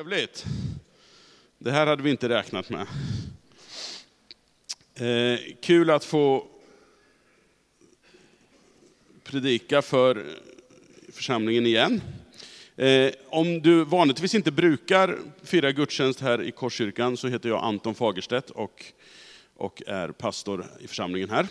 Trevligt. 0.00 0.44
Det 1.58 1.70
här 1.70 1.86
hade 1.86 2.02
vi 2.02 2.10
inte 2.10 2.28
räknat 2.28 2.70
med. 2.70 2.86
Eh, 4.94 5.40
kul 5.62 5.90
att 5.90 6.04
få 6.04 6.46
predika 9.24 9.82
för 9.82 10.26
församlingen 11.12 11.66
igen. 11.66 12.02
Eh, 12.76 13.12
om 13.28 13.62
du 13.62 13.84
vanligtvis 13.84 14.34
inte 14.34 14.50
brukar 14.50 15.18
fira 15.42 15.72
gudstjänst 15.72 16.20
här 16.20 16.42
i 16.42 16.50
Korskyrkan 16.50 17.16
så 17.16 17.28
heter 17.28 17.48
jag 17.48 17.64
Anton 17.64 17.94
Fagerstedt 17.94 18.50
och, 18.50 18.84
och 19.56 19.82
är 19.86 20.08
pastor 20.08 20.66
i 20.80 20.86
församlingen 20.86 21.30
här. 21.30 21.46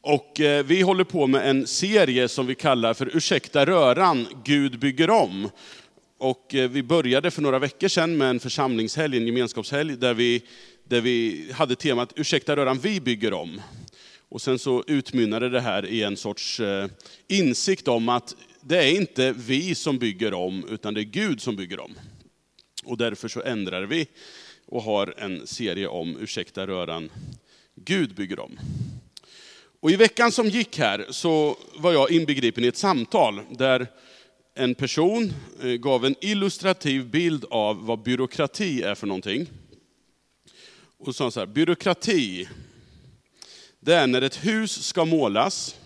Och 0.00 0.40
eh, 0.40 0.64
vi 0.64 0.82
håller 0.82 1.04
på 1.04 1.26
med 1.26 1.50
en 1.50 1.66
serie 1.66 2.28
som 2.28 2.46
vi 2.46 2.54
kallar 2.54 2.94
för 2.94 3.16
Ursäkta 3.16 3.66
röran, 3.66 4.26
Gud 4.44 4.78
bygger 4.78 5.10
om. 5.10 5.50
Och 6.20 6.54
eh, 6.54 6.70
vi 6.70 6.82
började 6.82 7.30
för 7.30 7.42
några 7.42 7.58
veckor 7.58 7.88
sedan 7.88 8.16
med 8.16 8.30
en 8.30 8.40
församlingshelg, 8.40 9.16
en 9.16 9.26
gemenskapshelg, 9.26 9.96
där 9.96 10.14
vi, 10.14 10.42
där 10.84 11.00
vi 11.00 11.46
hade 11.52 11.76
temat 11.76 12.12
Ursäkta 12.16 12.56
röran, 12.56 12.78
vi 12.78 13.00
bygger 13.00 13.32
om. 13.32 13.60
Och 14.28 14.42
sen 14.42 14.58
så 14.58 14.84
utmynnade 14.86 15.48
det 15.48 15.60
här 15.60 15.86
i 15.86 16.02
en 16.02 16.16
sorts 16.16 16.60
eh, 16.60 16.88
insikt 17.28 17.88
om 17.88 18.08
att 18.08 18.36
det 18.60 18.76
är 18.76 18.96
inte 18.96 19.32
vi 19.32 19.74
som 19.74 19.98
bygger 19.98 20.34
om, 20.34 20.64
utan 20.70 20.94
det 20.94 21.00
är 21.00 21.04
Gud 21.04 21.40
som 21.40 21.56
bygger 21.56 21.80
om. 21.80 21.94
Och 22.84 22.96
därför 22.96 23.28
så 23.28 23.42
ändrar 23.42 23.82
vi 23.82 24.06
och 24.66 24.82
har 24.82 25.14
en 25.18 25.46
serie 25.46 25.86
om 25.86 26.16
Ursäkta 26.20 26.66
röran, 26.66 27.10
Gud 27.74 28.14
bygger 28.14 28.40
om. 28.40 28.58
Och 29.80 29.90
i 29.90 29.96
veckan 29.96 30.32
som 30.32 30.48
gick 30.48 30.78
här 30.78 31.06
så 31.10 31.56
var 31.76 31.92
jag 31.92 32.10
inbegripen 32.10 32.64
i 32.64 32.66
ett 32.66 32.76
samtal 32.76 33.40
där 33.50 33.86
en 34.54 34.74
person 34.74 35.32
eh, 35.62 35.68
gav 35.70 36.04
en 36.04 36.14
illustrativ 36.20 37.10
bild 37.10 37.44
av 37.50 37.86
vad 37.86 38.02
byråkrati 38.02 38.82
är 38.82 38.94
för 38.94 39.06
någonting. 39.06 39.46
Och 40.98 41.14
sa 41.14 41.30
så 41.30 41.40
här, 41.40 41.46
byråkrati, 41.46 42.48
det 43.80 43.94
är 43.94 44.06
när 44.06 44.22
ett 44.22 44.44
hus 44.44 44.82
ska 44.82 45.04
målas, 45.04 45.76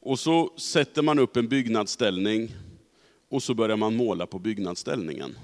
och 0.00 0.18
så 0.18 0.52
sätter 0.58 1.02
man 1.02 1.18
upp 1.18 1.36
en 1.36 1.48
byggnadsställning, 1.48 2.54
och 3.28 3.42
så 3.42 3.54
börjar 3.54 3.76
man 3.76 3.96
måla 3.96 4.26
på 4.26 4.38
byggnadsställningen. 4.38 5.38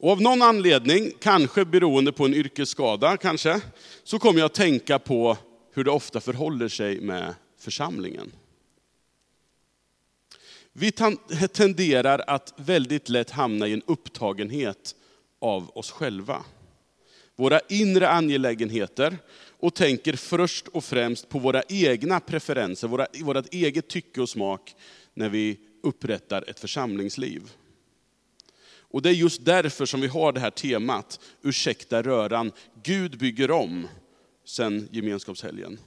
Och 0.00 0.10
av 0.10 0.22
någon 0.22 0.42
anledning, 0.42 1.12
kanske 1.20 1.64
beroende 1.64 2.12
på 2.12 2.24
en 2.24 2.34
yrkesskada, 2.34 3.16
kanske, 3.16 3.60
så 4.04 4.18
kom 4.18 4.38
jag 4.38 4.46
att 4.46 4.54
tänka 4.54 4.98
på 4.98 5.36
hur 5.74 5.84
det 5.84 5.90
ofta 5.90 6.20
förhåller 6.20 6.68
sig 6.68 7.00
med 7.00 7.34
församlingen. 7.58 8.32
Vi 10.72 10.92
tenderar 11.52 12.24
att 12.26 12.54
väldigt 12.56 13.08
lätt 13.08 13.30
hamna 13.30 13.68
i 13.68 13.72
en 13.72 13.82
upptagenhet 13.86 14.94
av 15.38 15.70
oss 15.74 15.90
själva. 15.90 16.44
Våra 17.36 17.60
inre 17.68 18.08
angelägenheter 18.08 19.18
och 19.58 19.74
tänker 19.74 20.16
först 20.16 20.68
och 20.68 20.84
främst 20.84 21.28
på 21.28 21.38
våra 21.38 21.62
egna 21.68 22.20
preferenser, 22.20 22.88
våra, 22.88 23.06
vårt 23.22 23.54
eget 23.54 23.88
tycke 23.88 24.20
och 24.20 24.28
smak 24.28 24.74
när 25.14 25.28
vi 25.28 25.58
upprättar 25.82 26.50
ett 26.50 26.60
församlingsliv. 26.60 27.50
Och 28.94 29.02
det 29.02 29.08
är 29.08 29.14
just 29.14 29.44
därför 29.44 29.86
som 29.86 30.00
vi 30.00 30.06
har 30.06 30.32
det 30.32 30.40
här 30.40 30.50
temat, 30.50 31.20
ursäkta 31.42 32.02
röran, 32.02 32.52
Gud 32.82 33.18
bygger 33.18 33.50
om, 33.50 33.88
sen 34.44 34.88
gemenskapshelgen. 34.92 35.78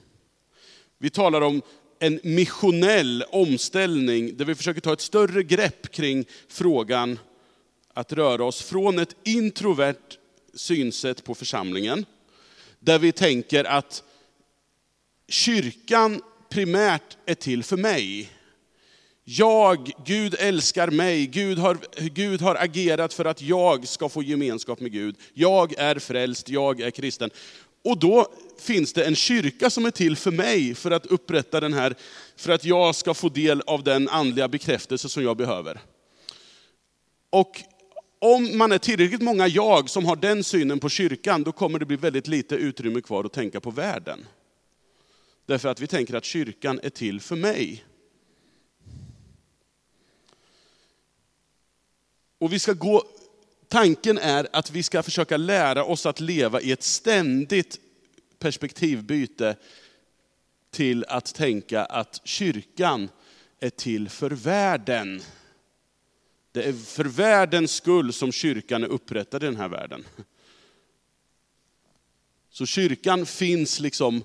Vi 0.97 1.09
talar 1.09 1.41
om 1.41 1.61
en 1.99 2.19
missionell 2.23 3.23
omställning 3.29 4.37
där 4.37 4.45
vi 4.45 4.55
försöker 4.55 4.81
ta 4.81 4.93
ett 4.93 5.01
större 5.01 5.43
grepp 5.43 5.91
kring 5.91 6.25
frågan 6.47 7.19
att 7.93 8.13
röra 8.13 8.43
oss 8.43 8.61
från 8.61 8.99
ett 8.99 9.15
introvert 9.23 10.17
synsätt 10.53 11.23
på 11.23 11.35
församlingen, 11.35 12.05
där 12.79 12.99
vi 12.99 13.11
tänker 13.11 13.63
att 13.63 14.03
kyrkan 15.27 16.21
primärt 16.49 17.17
är 17.25 17.35
till 17.35 17.63
för 17.63 17.77
mig. 17.77 18.31
Jag, 19.23 19.91
Gud 20.05 20.35
älskar 20.39 20.91
mig, 20.91 21.27
Gud 21.27 21.57
har, 21.57 21.77
Gud 21.97 22.41
har 22.41 22.55
agerat 22.55 23.13
för 23.13 23.25
att 23.25 23.41
jag 23.41 23.87
ska 23.87 24.09
få 24.09 24.23
gemenskap 24.23 24.79
med 24.79 24.91
Gud. 24.91 25.15
Jag 25.33 25.73
är 25.77 25.99
frälst, 25.99 26.49
jag 26.49 26.81
är 26.81 26.91
kristen. 26.91 27.29
Och 27.87 27.99
då 27.99 28.27
finns 28.59 28.93
det 28.93 29.05
en 29.05 29.15
kyrka 29.15 29.69
som 29.69 29.85
är 29.85 29.91
till 29.91 30.15
för 30.15 30.31
mig, 30.31 30.75
för 30.75 30.91
att 30.91 31.05
upprätta 31.05 31.59
den 31.59 31.73
här, 31.73 31.95
för 32.35 32.51
att 32.51 32.65
jag 32.65 32.95
ska 32.95 33.13
få 33.13 33.29
del 33.29 33.61
av 33.61 33.83
den 33.83 34.09
andliga 34.09 34.47
bekräftelse 34.47 35.09
som 35.09 35.23
jag 35.23 35.37
behöver. 35.37 35.79
Och 37.29 37.61
om 38.19 38.57
man 38.57 38.71
är 38.71 38.77
tillräckligt 38.77 39.21
många 39.21 39.47
jag 39.47 39.89
som 39.89 40.05
har 40.05 40.15
den 40.15 40.43
synen 40.43 40.79
på 40.79 40.89
kyrkan, 40.89 41.43
då 41.43 41.51
kommer 41.51 41.79
det 41.79 41.85
bli 41.85 41.95
väldigt 41.95 42.27
lite 42.27 42.55
utrymme 42.55 43.01
kvar 43.01 43.23
att 43.23 43.33
tänka 43.33 43.59
på 43.59 43.71
världen. 43.71 44.25
Därför 45.45 45.69
att 45.69 45.79
vi 45.79 45.87
tänker 45.87 46.13
att 46.13 46.25
kyrkan 46.25 46.79
är 46.83 46.89
till 46.89 47.21
för 47.21 47.35
mig. 47.35 47.85
Och 52.39 52.53
vi 52.53 52.59
ska 52.59 52.73
gå, 52.73 53.03
tanken 53.67 54.17
är 54.17 54.47
att 54.53 54.71
vi 54.71 54.83
ska 54.83 55.03
försöka 55.03 55.37
lära 55.37 55.83
oss 55.83 56.05
att 56.05 56.19
leva 56.19 56.61
i 56.61 56.71
ett 56.71 56.83
ständigt 56.83 57.79
perspektivbyte 58.39 59.55
till 60.71 61.05
att 61.07 61.35
tänka 61.35 61.85
att 61.85 62.21
kyrkan 62.23 63.09
är 63.59 63.69
till 63.69 64.09
för 64.09 64.31
världen. 64.31 65.21
Det 66.51 66.63
är 66.63 66.73
för 66.73 67.05
världens 67.05 67.71
skull 67.71 68.13
som 68.13 68.31
kyrkan 68.31 68.83
är 68.83 68.87
upprättad 68.87 69.43
i 69.43 69.45
den 69.45 69.55
här 69.55 69.67
världen. 69.67 70.05
Så 72.49 72.65
kyrkan 72.65 73.25
finns 73.25 73.79
liksom 73.79 74.23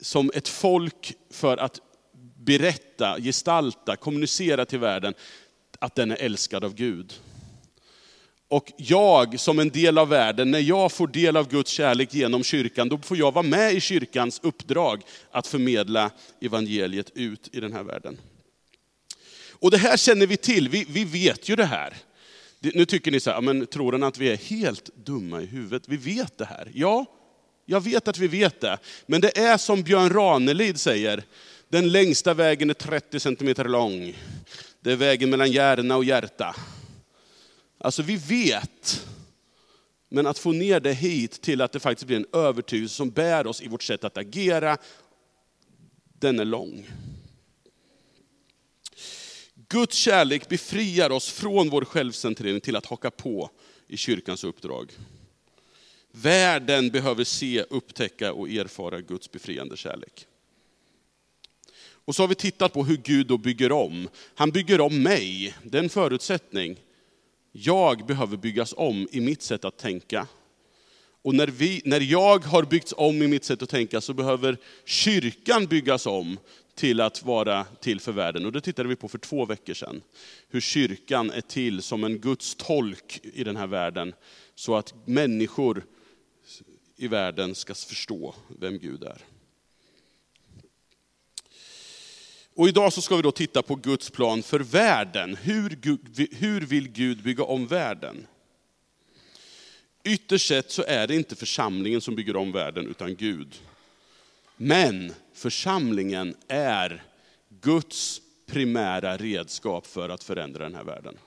som 0.00 0.30
ett 0.34 0.48
folk 0.48 1.14
för 1.30 1.56
att 1.56 1.80
berätta, 2.36 3.20
gestalta, 3.20 3.96
kommunicera 3.96 4.64
till 4.64 4.78
världen 4.78 5.14
att 5.78 5.94
den 5.94 6.10
är 6.10 6.16
älskad 6.16 6.64
av 6.64 6.74
Gud. 6.74 7.14
Och 8.48 8.72
jag 8.76 9.40
som 9.40 9.58
en 9.58 9.70
del 9.70 9.98
av 9.98 10.08
världen, 10.08 10.50
när 10.50 10.58
jag 10.58 10.92
får 10.92 11.06
del 11.06 11.36
av 11.36 11.48
Guds 11.48 11.70
kärlek 11.70 12.14
genom 12.14 12.44
kyrkan, 12.44 12.88
då 12.88 12.98
får 12.98 13.16
jag 13.16 13.32
vara 13.32 13.42
med 13.42 13.74
i 13.74 13.80
kyrkans 13.80 14.40
uppdrag 14.42 15.02
att 15.30 15.46
förmedla 15.46 16.10
evangeliet 16.40 17.10
ut 17.14 17.48
i 17.52 17.60
den 17.60 17.72
här 17.72 17.82
världen. 17.82 18.18
Och 19.52 19.70
det 19.70 19.78
här 19.78 19.96
känner 19.96 20.26
vi 20.26 20.36
till, 20.36 20.68
vi, 20.68 20.86
vi 20.88 21.04
vet 21.04 21.48
ju 21.48 21.56
det 21.56 21.64
här. 21.64 21.94
Nu 22.60 22.84
tycker 22.84 23.10
ni 23.10 23.20
så 23.20 23.30
här, 23.30 23.40
men 23.40 23.66
tror 23.66 23.92
han 23.92 24.02
att 24.02 24.18
vi 24.18 24.28
är 24.28 24.36
helt 24.36 24.90
dumma 24.94 25.42
i 25.42 25.46
huvudet? 25.46 25.82
Vi 25.88 25.96
vet 25.96 26.38
det 26.38 26.44
här. 26.44 26.70
Ja, 26.74 27.06
jag 27.66 27.80
vet 27.80 28.08
att 28.08 28.18
vi 28.18 28.28
vet 28.28 28.60
det. 28.60 28.78
Men 29.06 29.20
det 29.20 29.38
är 29.38 29.56
som 29.56 29.82
Björn 29.82 30.10
Ranelid 30.10 30.80
säger, 30.80 31.24
den 31.68 31.92
längsta 31.92 32.34
vägen 32.34 32.70
är 32.70 32.74
30 32.74 33.20
centimeter 33.20 33.64
lång. 33.64 34.16
Det 34.80 34.92
är 34.92 34.96
vägen 34.96 35.30
mellan 35.30 35.52
hjärna 35.52 35.96
och 35.96 36.04
hjärta. 36.04 36.56
Alltså 37.84 38.02
vi 38.02 38.16
vet, 38.16 39.06
men 40.08 40.26
att 40.26 40.38
få 40.38 40.52
ner 40.52 40.80
det 40.80 40.92
hit 40.92 41.42
till 41.42 41.60
att 41.60 41.72
det 41.72 41.80
faktiskt 41.80 42.06
blir 42.06 42.16
en 42.16 42.26
övertygelse 42.32 42.94
som 42.94 43.10
bär 43.10 43.46
oss 43.46 43.62
i 43.62 43.68
vårt 43.68 43.82
sätt 43.82 44.04
att 44.04 44.18
agera, 44.18 44.78
den 46.18 46.40
är 46.40 46.44
lång. 46.44 46.90
Guds 49.68 49.96
kärlek 49.96 50.48
befriar 50.48 51.10
oss 51.10 51.30
från 51.30 51.70
vår 51.70 51.84
självcentrering 51.84 52.60
till 52.60 52.76
att 52.76 52.86
haka 52.86 53.10
på 53.10 53.50
i 53.88 53.96
kyrkans 53.96 54.44
uppdrag. 54.44 54.92
Världen 56.10 56.90
behöver 56.90 57.24
se, 57.24 57.62
upptäcka 57.62 58.32
och 58.32 58.48
erfara 58.48 59.00
Guds 59.00 59.30
befriande 59.30 59.76
kärlek. 59.76 60.26
Och 61.86 62.14
så 62.14 62.22
har 62.22 62.28
vi 62.28 62.34
tittat 62.34 62.72
på 62.72 62.84
hur 62.84 62.96
Gud 62.96 63.26
då 63.26 63.38
bygger 63.38 63.72
om. 63.72 64.08
Han 64.34 64.50
bygger 64.50 64.80
om 64.80 65.02
mig, 65.02 65.54
det 65.62 65.78
är 65.78 65.82
en 65.82 65.88
förutsättning. 65.88 66.78
Jag 67.56 68.06
behöver 68.06 68.36
byggas 68.36 68.74
om 68.76 69.08
i 69.10 69.20
mitt 69.20 69.42
sätt 69.42 69.64
att 69.64 69.76
tänka. 69.76 70.26
Och 71.22 71.34
när, 71.34 71.46
vi, 71.46 71.82
när 71.84 72.00
jag 72.00 72.44
har 72.44 72.62
byggts 72.62 72.94
om 72.96 73.22
i 73.22 73.28
mitt 73.28 73.44
sätt 73.44 73.62
att 73.62 73.68
tänka 73.68 74.00
så 74.00 74.14
behöver 74.14 74.56
kyrkan 74.84 75.66
byggas 75.66 76.06
om 76.06 76.38
till 76.74 77.00
att 77.00 77.22
vara 77.22 77.64
till 77.64 78.00
för 78.00 78.12
världen. 78.12 78.46
Och 78.46 78.52
det 78.52 78.60
tittade 78.60 78.88
vi 78.88 78.96
på 78.96 79.08
för 79.08 79.18
två 79.18 79.46
veckor 79.46 79.74
sedan. 79.74 80.02
Hur 80.48 80.60
kyrkan 80.60 81.30
är 81.30 81.40
till 81.40 81.82
som 81.82 82.04
en 82.04 82.18
Guds 82.18 82.54
tolk 82.54 83.20
i 83.22 83.44
den 83.44 83.56
här 83.56 83.66
världen. 83.66 84.12
Så 84.54 84.76
att 84.76 84.94
människor 85.04 85.84
i 86.96 87.08
världen 87.08 87.54
ska 87.54 87.74
förstå 87.74 88.34
vem 88.60 88.78
Gud 88.78 89.02
är. 89.02 89.18
Och 92.54 92.68
idag 92.68 92.92
så 92.92 93.02
ska 93.02 93.16
vi 93.16 93.22
då 93.22 93.32
titta 93.32 93.62
på 93.62 93.74
Guds 93.74 94.10
plan 94.10 94.42
för 94.42 94.60
världen. 94.60 95.36
Hur, 95.36 95.78
hur 96.36 96.60
vill 96.60 96.88
Gud 96.88 97.22
bygga 97.22 97.44
om 97.44 97.66
världen? 97.66 98.26
Ytterst 100.04 100.48
sett 100.48 100.70
så 100.70 100.84
är 100.86 101.06
det 101.06 101.14
inte 101.14 101.36
församlingen 101.36 102.00
som 102.00 102.14
bygger 102.14 102.36
om 102.36 102.52
världen, 102.52 102.86
utan 102.86 103.16
Gud. 103.16 103.54
Men 104.56 105.14
församlingen 105.32 106.36
är 106.48 107.04
Guds 107.48 108.20
primära 108.46 109.16
redskap 109.16 109.86
för 109.86 110.08
att 110.08 110.24
förändra 110.24 110.64
den 110.64 110.74
här 110.74 110.84
världen. 110.84 111.18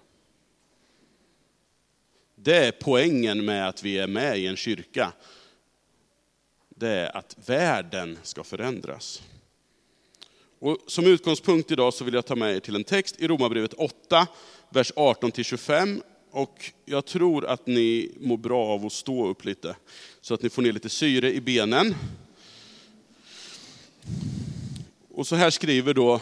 Det 2.36 2.68
är 2.68 2.72
poängen 2.72 3.46
med 3.46 3.68
att 3.68 3.84
vi 3.84 3.98
är 3.98 4.08
med 4.08 4.38
i 4.38 4.48
en 4.48 4.56
kyrka. 4.56 5.14
Det 6.70 6.90
är 6.90 7.18
att 7.18 7.36
världen 7.46 8.18
ska 8.24 8.44
förändras. 8.44 9.22
Och 10.60 10.78
som 10.88 11.06
utgångspunkt 11.06 11.72
idag 11.72 11.94
så 11.94 12.04
vill 12.04 12.14
jag 12.14 12.26
ta 12.26 12.36
med 12.36 12.56
er 12.56 12.60
till 12.60 12.76
en 12.76 12.84
text 12.84 13.16
i 13.20 13.28
Romarbrevet 13.28 13.74
8, 13.74 14.28
vers 14.70 14.94
18-25. 14.96 16.02
Och 16.32 16.72
jag 16.86 17.06
tror 17.06 17.46
att 17.46 17.68
ni 17.68 18.12
mår 18.20 18.38
bra 18.38 18.66
av 18.66 18.86
att 18.86 18.94
stå 18.94 19.28
upp 19.28 19.46
lite, 19.46 19.76
så 20.22 20.34
att 20.34 20.42
ni 20.42 20.50
får 20.50 20.62
ner 20.62 20.72
lite 20.72 20.90
syre 20.90 21.34
i 21.34 21.42
benen. 21.42 21.96
Och 25.10 25.28
så 25.28 25.36
här 25.36 25.50
skriver 25.50 25.94
då 25.94 26.22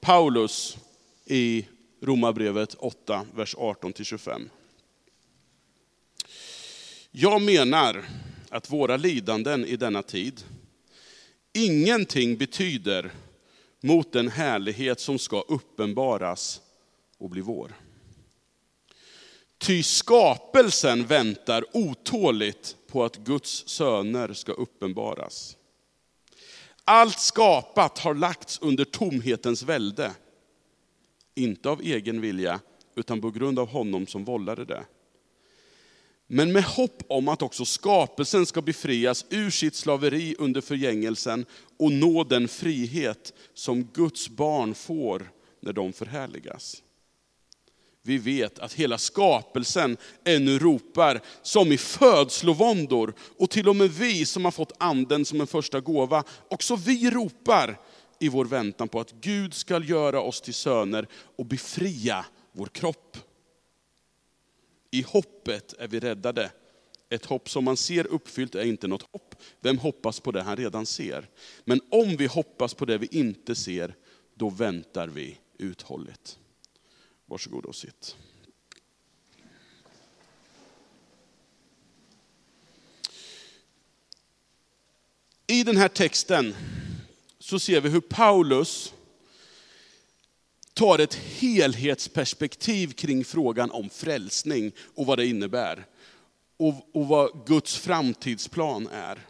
Paulus 0.00 0.76
i 1.24 1.66
Romarbrevet 2.00 2.74
8, 2.74 3.26
vers 3.34 3.54
18-25. 3.56 4.48
Jag 7.10 7.42
menar 7.42 8.04
att 8.48 8.72
våra 8.72 8.96
lidanden 8.96 9.64
i 9.64 9.76
denna 9.76 10.02
tid 10.02 10.44
ingenting 11.52 12.36
betyder 12.36 13.12
mot 13.80 14.12
den 14.12 14.28
härlighet 14.28 15.00
som 15.00 15.18
ska 15.18 15.40
uppenbaras 15.40 16.60
och 17.18 17.30
bli 17.30 17.40
vår. 17.40 17.74
Ty 19.58 19.82
skapelsen 19.82 21.06
väntar 21.06 21.64
otåligt 21.72 22.76
på 22.86 23.04
att 23.04 23.16
Guds 23.16 23.68
söner 23.68 24.32
ska 24.32 24.52
uppenbaras. 24.52 25.56
Allt 26.84 27.18
skapat 27.18 27.98
har 27.98 28.14
lagts 28.14 28.58
under 28.62 28.84
tomhetens 28.84 29.62
välde. 29.62 30.12
Inte 31.34 31.70
av 31.70 31.80
egen 31.80 32.20
vilja, 32.20 32.60
utan 32.94 33.20
på 33.20 33.30
grund 33.30 33.58
av 33.58 33.68
honom 33.68 34.06
som 34.06 34.24
vållade 34.24 34.64
det. 34.64 34.84
Men 36.30 36.52
med 36.52 36.64
hopp 36.64 37.02
om 37.08 37.28
att 37.28 37.42
också 37.42 37.64
skapelsen 37.64 38.46
ska 38.46 38.62
befrias 38.62 39.26
ur 39.30 39.50
sitt 39.50 39.74
slaveri 39.74 40.34
under 40.38 40.60
förgängelsen 40.60 41.46
och 41.78 41.92
nå 41.92 42.24
den 42.24 42.48
frihet 42.48 43.32
som 43.54 43.84
Guds 43.84 44.28
barn 44.28 44.74
får 44.74 45.30
när 45.60 45.72
de 45.72 45.92
förhärligas. 45.92 46.82
Vi 48.02 48.18
vet 48.18 48.58
att 48.58 48.72
hela 48.72 48.98
skapelsen 48.98 49.96
ännu 50.24 50.58
ropar 50.58 51.20
som 51.42 51.72
i 51.72 51.78
födslovåndor. 51.78 53.14
Och 53.38 53.50
till 53.50 53.68
och 53.68 53.76
med 53.76 53.90
vi 53.90 54.26
som 54.26 54.44
har 54.44 54.52
fått 54.52 54.72
anden 54.78 55.24
som 55.24 55.40
en 55.40 55.46
första 55.46 55.80
gåva, 55.80 56.24
också 56.48 56.76
vi 56.76 57.10
ropar 57.10 57.80
i 58.20 58.28
vår 58.28 58.44
väntan 58.44 58.88
på 58.88 59.00
att 59.00 59.12
Gud 59.20 59.54
ska 59.54 59.82
göra 59.82 60.20
oss 60.20 60.40
till 60.40 60.54
söner 60.54 61.08
och 61.36 61.46
befria 61.46 62.24
vår 62.52 62.66
kropp. 62.66 63.16
I 64.90 65.02
hoppet 65.02 65.74
är 65.78 65.88
vi 65.88 66.00
räddade. 66.00 66.52
Ett 67.08 67.24
hopp 67.24 67.50
som 67.50 67.64
man 67.64 67.76
ser 67.76 68.06
uppfyllt 68.06 68.54
är 68.54 68.64
inte 68.64 68.88
något 68.88 69.02
hopp. 69.12 69.34
Vem 69.60 69.78
hoppas 69.78 70.20
på 70.20 70.32
det 70.32 70.42
han 70.42 70.56
redan 70.56 70.86
ser? 70.86 71.28
Men 71.64 71.80
om 71.90 72.16
vi 72.16 72.26
hoppas 72.26 72.74
på 72.74 72.84
det 72.84 72.98
vi 72.98 73.06
inte 73.10 73.54
ser, 73.54 73.94
då 74.34 74.48
väntar 74.48 75.08
vi 75.08 75.38
uthålligt. 75.58 76.38
Varsågod 77.26 77.66
och 77.66 77.76
sitt. 77.76 78.16
I 85.46 85.64
den 85.64 85.76
här 85.76 85.88
texten 85.88 86.54
så 87.38 87.58
ser 87.58 87.80
vi 87.80 87.88
hur 87.88 88.00
Paulus 88.00 88.94
tar 90.78 90.98
ett 90.98 91.14
helhetsperspektiv 91.14 92.92
kring 92.92 93.24
frågan 93.24 93.70
om 93.70 93.90
frälsning 93.90 94.72
och 94.94 95.06
vad 95.06 95.18
det 95.18 95.26
innebär. 95.26 95.86
Och, 96.56 96.74
och 96.92 97.08
vad 97.08 97.46
Guds 97.46 97.76
framtidsplan 97.76 98.88
är. 98.92 99.26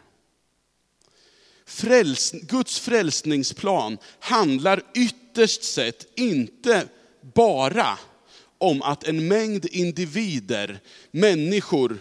Fräls, 1.65 2.31
Guds 2.31 2.79
frälsningsplan 2.79 3.97
handlar 4.19 4.83
ytterst 4.93 5.63
sett 5.63 6.19
inte 6.19 6.87
bara 7.35 7.99
om 8.57 8.81
att 8.81 9.03
en 9.03 9.27
mängd 9.27 9.65
individer, 9.65 10.79
människor, 11.11 11.99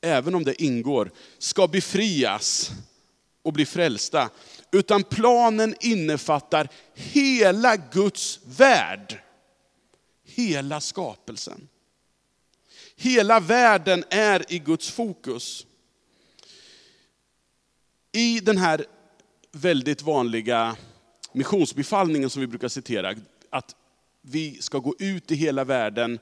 även 0.00 0.34
om 0.34 0.44
det 0.44 0.62
ingår, 0.62 1.10
ska 1.38 1.66
befrias 1.66 2.70
och 3.46 3.52
bli 3.52 3.66
frälsta. 3.66 4.30
Utan 4.72 5.02
planen 5.02 5.74
innefattar 5.80 6.68
hela 6.94 7.76
Guds 7.76 8.40
värld. 8.44 9.20
Hela 10.24 10.80
skapelsen. 10.80 11.68
Hela 12.96 13.40
världen 13.40 14.04
är 14.10 14.52
i 14.52 14.58
Guds 14.58 14.90
fokus. 14.90 15.66
I 18.12 18.40
den 18.40 18.58
här 18.58 18.86
väldigt 19.52 20.02
vanliga 20.02 20.76
missionsbefallningen 21.32 22.30
som 22.30 22.40
vi 22.40 22.46
brukar 22.46 22.68
citera, 22.68 23.14
att 23.50 23.76
vi 24.22 24.62
ska 24.62 24.78
gå 24.78 24.94
ut 24.98 25.30
i 25.30 25.34
hela 25.34 25.64
världen 25.64 26.18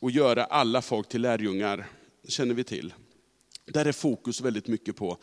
och 0.00 0.10
göra 0.10 0.44
alla 0.44 0.82
folk 0.82 1.08
till 1.08 1.22
lärjungar, 1.22 1.86
känner 2.28 2.54
vi 2.54 2.64
till. 2.64 2.94
Där 3.64 3.84
är 3.84 3.92
fokus 3.92 4.40
väldigt 4.40 4.66
mycket 4.66 4.96
på 4.96 5.18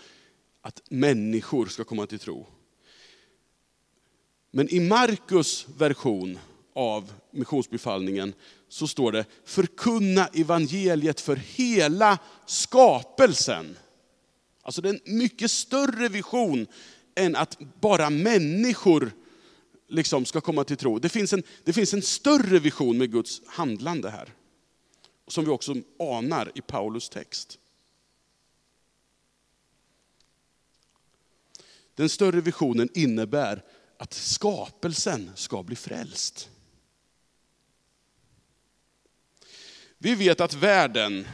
att 0.62 0.82
människor 0.90 1.66
ska 1.66 1.84
komma 1.84 2.06
till 2.06 2.20
tro. 2.20 2.48
Men 4.52 4.70
i 4.70 4.80
Markus 4.80 5.68
version 5.78 6.40
av 6.74 7.14
missionsbefallningen 7.32 8.34
så 8.70 8.88
står 8.88 9.12
det, 9.12 9.26
förkunna 9.46 10.28
evangeliet 10.28 11.22
för 11.22 11.36
hela 11.36 12.20
skapelsen. 12.46 13.78
Alltså 14.62 14.82
det 14.82 14.90
är 14.90 14.94
en 14.94 15.18
mycket 15.18 15.52
större 15.52 16.10
vision 16.10 16.68
än 17.16 17.36
att 17.36 17.58
bara 17.82 18.10
människor 18.10 19.12
liksom 19.88 20.26
ska 20.26 20.42
komma 20.42 20.64
till 20.64 20.78
tro. 20.78 21.00
Det 21.00 21.10
finns, 21.10 21.34
en, 21.34 21.44
det 21.64 21.74
finns 21.74 21.94
en 21.94 22.02
större 22.02 22.60
vision 22.60 22.98
med 22.98 23.12
Guds 23.12 23.42
handlande 23.46 24.10
här. 24.10 24.34
Som 25.28 25.46
vi 25.46 25.52
också 25.52 25.76
anar 26.00 26.52
i 26.56 26.62
Paulus 26.62 27.10
text. 27.10 27.59
Den 32.00 32.10
större 32.10 32.42
visionen 32.42 32.90
innebär 32.94 33.64
att 33.98 34.14
skapelsen 34.14 35.32
ska 35.36 35.64
bli 35.64 35.76
frälst. 35.76 36.50
Vi 39.98 40.16
vet 40.16 40.42
att 40.42 40.54
världen, 40.54 41.28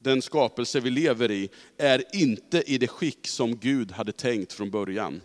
den 0.00 0.22
skapelse 0.22 0.80
vi 0.80 0.90
lever 0.90 1.30
i, 1.30 1.50
är 1.76 2.04
inte 2.16 2.62
i 2.66 2.78
det 2.78 2.88
skick 2.88 3.28
som 3.28 3.56
Gud 3.56 3.92
hade 3.92 4.12
tänkt 4.12 4.52
från 4.52 4.70
början. 4.70 5.20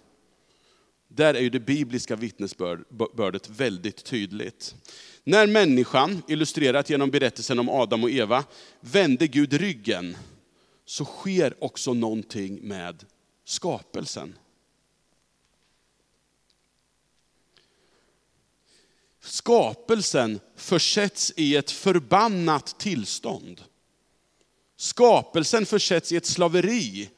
Där 1.07 1.33
är 1.33 1.41
ju 1.41 1.49
det 1.49 1.59
bibliska 1.59 2.15
vittnesbördet 2.15 3.49
väldigt 3.49 4.03
tydligt. 4.03 4.75
När 5.23 5.47
människan, 5.47 6.21
illustrerat 6.27 6.89
genom 6.89 7.11
berättelsen 7.11 7.59
om 7.59 7.69
Adam 7.69 8.03
och 8.03 8.11
Eva, 8.11 8.43
vände 8.79 9.27
Gud 9.27 9.53
ryggen, 9.53 10.17
så 10.85 11.05
sker 11.05 11.63
också 11.63 11.93
någonting 11.93 12.67
med 12.67 13.05
skapelsen. 13.45 14.35
Skapelsen 19.29 20.39
försätts 20.55 21.33
i 21.35 21.55
ett 21.55 21.71
förbannat 21.71 22.79
tillstånd. 22.79 23.61
Skapelsen 24.75 25.65
försätts 25.65 26.11
i 26.11 26.15
ett 26.15 26.25
slaveri 26.25 27.09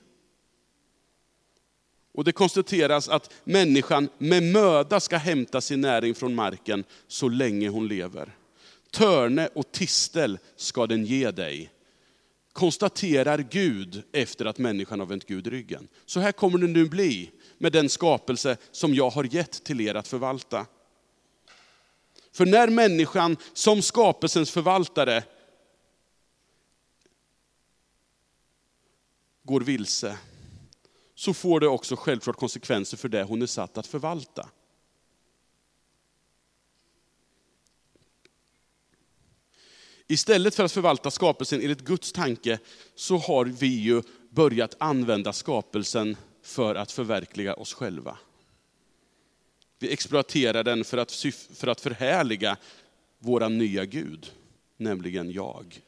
och 2.14 2.24
det 2.24 2.32
konstateras 2.32 3.10
att 3.10 3.34
människan 3.44 4.10
med 4.18 4.44
möda 4.44 5.00
ska 5.00 5.18
hämta 5.18 5.62
sin 5.62 5.82
näring 5.82 6.16
från 6.16 6.36
marken 6.36 6.84
så 7.08 7.30
länge 7.30 7.70
hon 7.70 7.88
lever. 7.88 8.36
Törne 8.92 9.50
och 9.54 9.72
tistel 9.72 10.40
ska 10.56 10.88
den 10.88 11.06
ge 11.06 11.32
dig, 11.32 11.72
konstaterar 12.54 13.46
Gud 13.52 14.04
efter 14.12 14.46
att 14.46 14.58
människan 14.58 15.00
har 15.00 15.08
vänt 15.08 15.28
Gud 15.28 15.48
ryggen. 15.48 15.88
Så 16.06 16.20
här 16.20 16.32
kommer 16.32 16.58
det 16.58 16.68
nu 16.68 16.90
bli 16.90 17.32
med 17.58 17.72
den 17.72 17.90
skapelse 17.90 18.58
som 18.72 18.96
jag 18.96 19.10
har 19.10 19.24
gett 19.24 19.64
till 19.64 19.82
er 19.82 19.96
att 19.96 20.08
förvalta. 20.08 20.66
För 22.32 22.46
när 22.46 22.68
människan 22.68 23.38
som 23.54 23.82
skapelsens 23.82 24.52
förvaltare 24.52 25.24
går 29.44 29.62
vilse, 29.62 30.18
så 31.16 31.34
får 31.34 31.60
det 31.60 31.68
också 31.68 31.96
självklart 31.96 32.36
konsekvenser 32.36 32.98
för 32.98 33.10
det 33.10 33.24
hon 33.24 33.42
är 33.42 33.46
satt 33.46 33.78
att 33.78 33.88
förvalta. 33.88 34.50
Istället 40.08 40.56
för 40.56 40.64
att 40.64 40.72
förvalta 40.72 41.12
skapelsen 41.12 41.62
enligt 41.62 41.82
Guds 41.82 42.12
tanke, 42.12 42.60
så 42.96 43.18
har 43.18 43.46
vi 43.46 43.68
ju 43.68 44.02
börjat 44.30 44.76
använda 44.80 45.34
skapelsen 45.34 46.18
för 46.42 46.76
att 46.76 46.92
förverkliga 46.92 47.54
oss 47.54 47.74
själva. 47.74 48.18
Vi 49.82 49.94
exploaterar 49.94 50.64
den 50.64 50.84
för 50.84 50.98
att, 50.98 51.12
för 51.54 51.68
att 51.68 51.82
förhärliga 51.82 52.58
vår 53.20 53.50
nya 53.50 53.86
Gud, 53.86 54.32
nämligen 54.78 55.32
jag. 55.32 55.82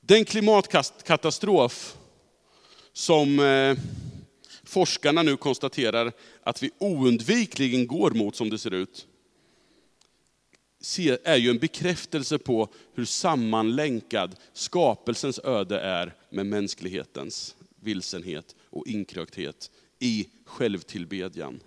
Den 0.00 0.24
klimatkatastrof 0.24 1.96
som 2.92 3.40
eh, 3.40 3.76
forskarna 4.64 5.22
nu 5.22 5.36
konstaterar 5.36 6.12
att 6.42 6.62
vi 6.62 6.70
oundvikligen 6.78 7.86
går 7.86 8.10
mot 8.10 8.36
som 8.36 8.50
det 8.50 8.58
ser 8.58 8.74
ut, 8.74 9.06
är 11.24 11.36
ju 11.36 11.50
en 11.50 11.58
bekräftelse 11.58 12.38
på 12.38 12.68
hur 12.94 13.04
sammanlänkad 13.04 14.36
skapelsens 14.52 15.38
öde 15.44 15.80
är 15.80 16.14
med 16.30 16.46
mänsklighetens 16.46 17.56
vilsenhet 17.80 18.56
och 18.70 18.86
inkrökthet 18.86 19.70
i 19.98 20.28
självtillbedjan. 20.44 21.60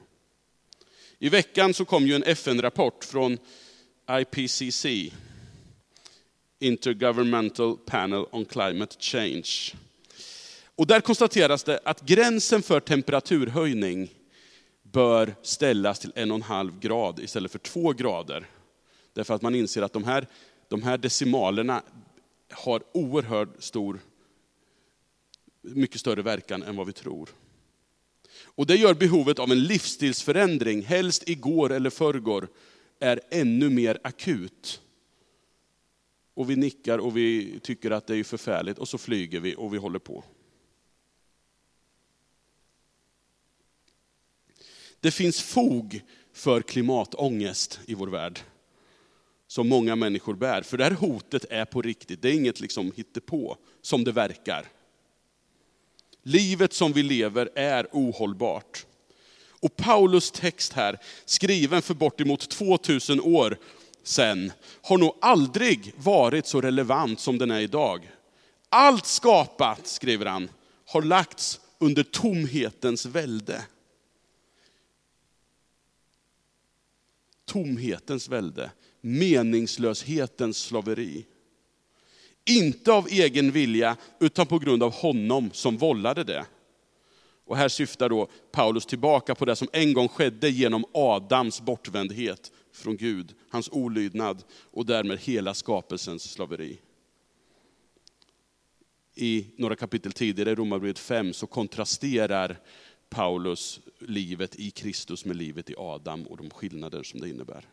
I 1.20 1.30
veckan 1.30 1.74
så 1.74 1.86
kom 1.86 2.08
ju 2.08 2.16
en 2.16 2.24
FN-rapport 2.24 3.04
från 3.04 3.38
IPCC, 4.10 4.86
Intergovernmental 6.60 7.78
Panel 7.78 8.26
on 8.32 8.46
Climate 8.46 8.96
Change. 9.00 9.74
Och 10.76 10.88
där 10.88 11.02
konstateras 11.02 11.64
det 11.64 11.80
att 11.86 12.02
gränsen 12.02 12.62
för 12.62 12.80
temperaturhöjning 12.80 14.10
bör 14.84 15.36
ställas 15.42 16.00
till 16.00 16.12
en 16.16 16.32
och 16.32 16.36
en 16.36 16.42
halv 16.42 16.80
grad 16.80 17.20
istället 17.20 17.52
för 17.52 17.60
två 17.60 17.94
grader. 17.94 18.46
Därför 19.14 19.34
att 19.34 19.42
man 19.42 19.56
inser 19.56 19.82
att 19.82 19.94
de 19.94 20.04
här, 20.04 20.28
de 20.68 20.84
här 20.84 20.98
decimalerna 20.98 21.82
har 22.52 22.84
oerhört 22.94 23.64
stor, 23.64 24.00
mycket 25.62 26.00
större 26.00 26.22
verkan 26.22 26.64
än 26.64 26.76
vad 26.76 26.88
vi 26.88 26.94
tror. 26.94 27.30
Och 28.55 28.65
det 28.65 28.75
gör 28.75 28.93
behovet 28.93 29.39
av 29.39 29.51
en 29.51 29.63
livsstilsförändring, 29.63 30.81
helst 30.81 31.29
igår 31.29 31.72
eller 31.72 31.89
förrgår, 31.89 32.48
är 33.00 33.20
ännu 33.31 33.70
mer 33.70 34.00
akut. 34.03 34.81
Och 36.34 36.50
vi 36.50 36.55
nickar 36.55 36.98
och 36.98 37.17
vi 37.17 37.60
tycker 37.60 37.91
att 37.91 38.08
det 38.08 38.17
är 38.17 38.24
förfärligt 38.24 38.77
och 38.77 38.88
så 38.88 38.98
flyger 38.98 39.39
vi 39.39 39.55
och 39.58 39.74
vi 39.74 39.77
håller 39.77 40.00
på. 40.00 40.24
Det 45.00 45.12
finns 45.12 45.41
fog 45.41 46.01
för 46.34 46.62
klimatångest 46.62 47.79
i 47.86 47.93
vår 47.93 48.08
värld. 48.08 48.39
Som 49.48 49.67
många 49.67 49.96
människor 49.96 50.34
bär. 50.34 50.62
För 50.62 50.77
det 50.77 50.84
här 50.84 50.91
hotet 50.91 51.46
är 51.50 51.65
på 51.65 51.81
riktigt, 51.81 52.22
det 52.22 52.29
är 52.29 52.34
inget 52.34 52.60
liksom 52.60 52.91
hittepå, 52.96 53.58
som 53.81 54.03
det 54.03 54.12
verkar. 54.12 54.65
Livet 56.24 56.74
som 56.74 56.94
vi 56.94 57.04
lever 57.04 57.50
är 57.56 57.88
ohållbart. 57.92 58.86
Och 59.50 59.75
Paulus 59.75 60.32
text 60.32 60.74
här, 60.74 61.00
skriven 61.25 61.82
för 61.82 61.94
bortemot 61.94 62.50
2000 62.50 63.22
år 63.22 63.58
sedan, 64.04 64.51
har 64.82 64.98
nog 64.98 65.18
aldrig 65.22 65.94
varit 65.98 66.46
så 66.46 66.62
relevant 66.62 67.20
som 67.20 67.38
den 67.38 67.51
är 67.51 67.60
idag. 67.60 68.12
Allt 68.70 69.06
skapat, 69.06 69.88
skriver 69.88 70.25
han, 70.25 70.50
har 70.86 71.01
lagts 71.01 71.60
under 71.80 72.04
tomhetens 72.04 73.06
välde. 73.06 73.66
Tomhetens 77.46 78.30
välde, 78.30 78.72
meningslöshetens 79.01 80.58
slaveri. 80.58 81.25
Inte 82.58 82.91
av 82.91 83.08
egen 83.08 83.51
vilja, 83.51 83.98
utan 84.20 84.48
på 84.48 84.60
grund 84.60 84.84
av 84.84 84.93
honom 84.93 85.50
som 85.53 85.77
vållade 85.77 86.24
det. 86.24 86.46
Och 87.46 87.58
här 87.58 87.70
syftar 87.70 88.10
då 88.10 88.27
Paulus 88.51 88.86
tillbaka 88.86 89.36
på 89.36 89.46
det 89.46 89.55
som 89.55 89.67
en 89.74 89.93
gång 89.93 90.08
skedde 90.08 90.50
genom 90.50 90.86
Adams 90.93 91.62
bortvändhet 91.62 92.51
från 92.74 92.98
Gud, 92.98 93.34
hans 93.50 93.70
olydnad 93.72 94.43
och 94.72 94.86
därmed 94.86 95.20
hela 95.20 95.53
skapelsens 95.53 96.31
slaveri. 96.31 96.79
I 99.15 99.48
några 99.58 99.75
kapitel 99.75 100.12
tidigare, 100.12 100.51
i 100.51 100.55
Romarbrevet 100.55 101.00
5, 101.00 101.34
så 101.34 101.48
kontrasterar 101.48 102.60
Paulus 103.10 103.79
livet 104.00 104.55
i 104.55 104.72
Kristus 104.72 105.25
med 105.25 105.36
livet 105.36 105.70
i 105.70 105.75
Adam 105.77 106.24
och 106.24 106.38
de 106.38 106.50
skillnader 106.50 107.03
som 107.03 107.22
det 107.22 107.29
innebär. 107.29 107.65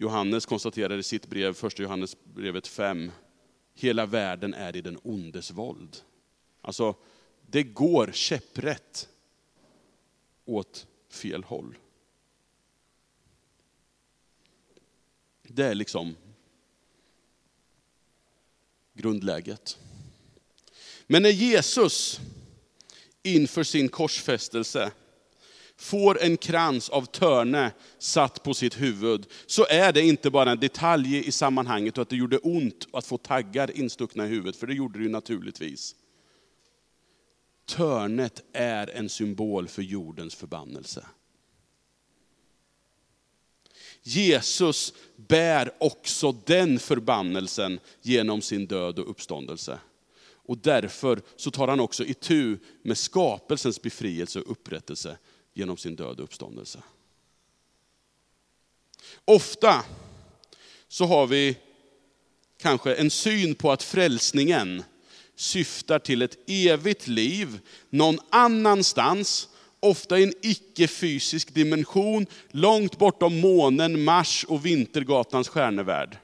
Johannes 0.00 0.46
konstaterar 0.46 0.98
i 0.98 1.02
sitt 1.02 1.26
brev, 1.26 1.54
första 1.54 1.82
Johannesbrevet 1.82 2.66
5, 2.66 3.10
hela 3.74 4.06
världen 4.06 4.54
är 4.54 4.76
i 4.76 4.80
den 4.80 4.98
ondes 5.02 5.50
våld. 5.50 5.96
Alltså, 6.60 6.96
det 7.46 7.62
går 7.62 8.10
käpprätt 8.12 9.08
åt 10.44 10.86
fel 11.08 11.44
håll. 11.44 11.78
Det 15.42 15.64
är 15.64 15.74
liksom 15.74 16.16
grundläget. 18.94 19.78
Men 21.06 21.22
när 21.22 21.30
Jesus 21.30 22.20
inför 23.22 23.62
sin 23.62 23.88
korsfästelse 23.88 24.92
får 25.78 26.22
en 26.22 26.36
krans 26.36 26.88
av 26.88 27.04
törne 27.04 27.72
satt 27.98 28.42
på 28.42 28.54
sitt 28.54 28.80
huvud, 28.80 29.26
så 29.46 29.66
är 29.70 29.92
det 29.92 30.02
inte 30.02 30.30
bara 30.30 30.50
en 30.50 30.60
detalj 30.60 31.28
i 31.28 31.32
sammanhanget 31.32 31.98
och 31.98 32.02
att 32.02 32.08
det 32.08 32.16
gjorde 32.16 32.38
ont 32.38 32.86
att 32.92 33.06
få 33.06 33.18
taggar 33.18 33.76
instuckna 33.76 34.26
i 34.26 34.28
huvudet, 34.28 34.56
för 34.56 34.66
det 34.66 34.74
gjorde 34.74 34.98
det 34.98 35.02
ju 35.02 35.08
naturligtvis. 35.08 35.94
Törnet 37.66 38.42
är 38.52 38.90
en 38.90 39.08
symbol 39.08 39.68
för 39.68 39.82
jordens 39.82 40.34
förbannelse. 40.34 41.06
Jesus 44.02 44.94
bär 45.16 45.70
också 45.80 46.32
den 46.32 46.78
förbannelsen 46.78 47.80
genom 48.02 48.42
sin 48.42 48.66
död 48.66 48.98
och 48.98 49.10
uppståndelse. 49.10 49.78
Och 50.48 50.58
därför 50.58 51.22
så 51.36 51.50
tar 51.50 51.68
han 51.68 51.80
också 51.80 52.04
itu 52.04 52.58
med 52.82 52.98
skapelsens 52.98 53.82
befrielse 53.82 54.40
och 54.40 54.50
upprättelse 54.50 55.18
genom 55.58 55.76
sin 55.76 55.96
död 55.96 56.18
och 56.18 56.24
uppståndelse. 56.24 56.82
Ofta 59.24 59.84
så 60.88 61.04
har 61.04 61.26
vi 61.26 61.56
kanske 62.60 62.94
en 62.94 63.10
syn 63.10 63.54
på 63.54 63.72
att 63.72 63.82
frälsningen 63.82 64.82
syftar 65.34 65.98
till 65.98 66.22
ett 66.22 66.38
evigt 66.46 67.06
liv 67.06 67.60
någon 67.90 68.18
annanstans, 68.30 69.48
ofta 69.80 70.18
i 70.18 70.22
en 70.22 70.32
icke-fysisk 70.42 71.54
dimension, 71.54 72.26
långt 72.50 72.98
bortom 72.98 73.40
månen, 73.40 74.04
Mars 74.04 74.44
och 74.48 74.66
Vintergatans 74.66 75.48
stjärnevärld. 75.48 76.18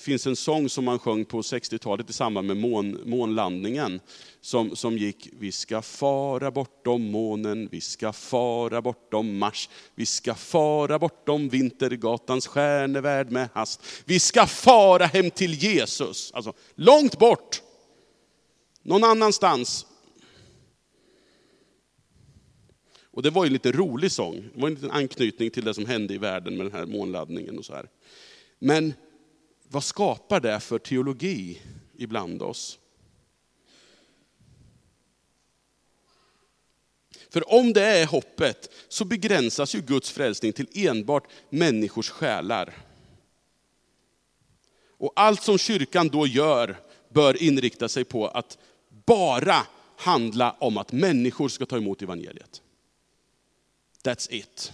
Det 0.00 0.04
finns 0.04 0.26
en 0.26 0.36
sång 0.36 0.68
som 0.68 0.84
man 0.84 0.98
sjöng 0.98 1.24
på 1.24 1.40
60-talet 1.40 2.10
i 2.10 2.12
samband 2.12 2.46
med 2.46 2.56
mån, 2.56 3.00
månlandningen, 3.04 4.00
som, 4.40 4.76
som 4.76 4.98
gick, 4.98 5.28
vi 5.38 5.52
ska 5.52 5.82
fara 5.82 6.50
bortom 6.50 7.10
månen, 7.10 7.68
vi 7.72 7.80
ska 7.80 8.12
fara 8.12 8.82
bortom 8.82 9.38
Mars, 9.38 9.68
vi 9.94 10.06
ska 10.06 10.34
fara 10.34 10.98
bortom 10.98 11.48
Vintergatans 11.48 12.46
stjärnevärld 12.46 13.30
med 13.30 13.48
hast. 13.54 13.80
Vi 14.04 14.20
ska 14.20 14.46
fara 14.46 15.06
hem 15.06 15.30
till 15.30 15.54
Jesus, 15.54 16.32
alltså 16.32 16.52
långt 16.74 17.18
bort, 17.18 17.62
någon 18.82 19.04
annanstans. 19.04 19.86
Och 23.10 23.22
det 23.22 23.30
var 23.30 23.44
ju 23.44 23.46
en 23.46 23.52
lite 23.52 23.72
rolig 23.72 24.12
sång, 24.12 24.44
det 24.54 24.60
var 24.60 24.68
en 24.68 24.74
liten 24.74 24.90
anknytning 24.90 25.50
till 25.50 25.64
det 25.64 25.74
som 25.74 25.86
hände 25.86 26.14
i 26.14 26.18
världen 26.18 26.56
med 26.56 26.66
den 26.66 26.72
här 26.72 26.86
månlandningen 26.86 27.58
och 27.58 27.64
så 27.64 27.74
här. 27.74 27.88
Men 28.58 28.94
vad 29.72 29.84
skapar 29.84 30.40
det 30.40 30.60
för 30.60 30.78
teologi 30.78 31.62
ibland 31.96 32.42
oss? 32.42 32.78
För 37.30 37.52
om 37.54 37.72
det 37.72 37.84
är 37.84 38.06
hoppet 38.06 38.70
så 38.88 39.04
begränsas 39.04 39.74
ju 39.74 39.80
Guds 39.80 40.10
frälsning 40.10 40.52
till 40.52 40.86
enbart 40.86 41.28
människors 41.50 42.10
själar. 42.10 42.76
Och 44.98 45.12
allt 45.16 45.42
som 45.42 45.58
kyrkan 45.58 46.08
då 46.08 46.26
gör 46.26 46.80
bör 47.08 47.42
inrikta 47.42 47.88
sig 47.88 48.04
på 48.04 48.28
att 48.28 48.58
bara 49.06 49.66
handla 49.96 50.56
om 50.58 50.76
att 50.76 50.92
människor 50.92 51.48
ska 51.48 51.66
ta 51.66 51.76
emot 51.76 52.02
evangeliet. 52.02 52.62
That's 54.02 54.28
it. 54.30 54.72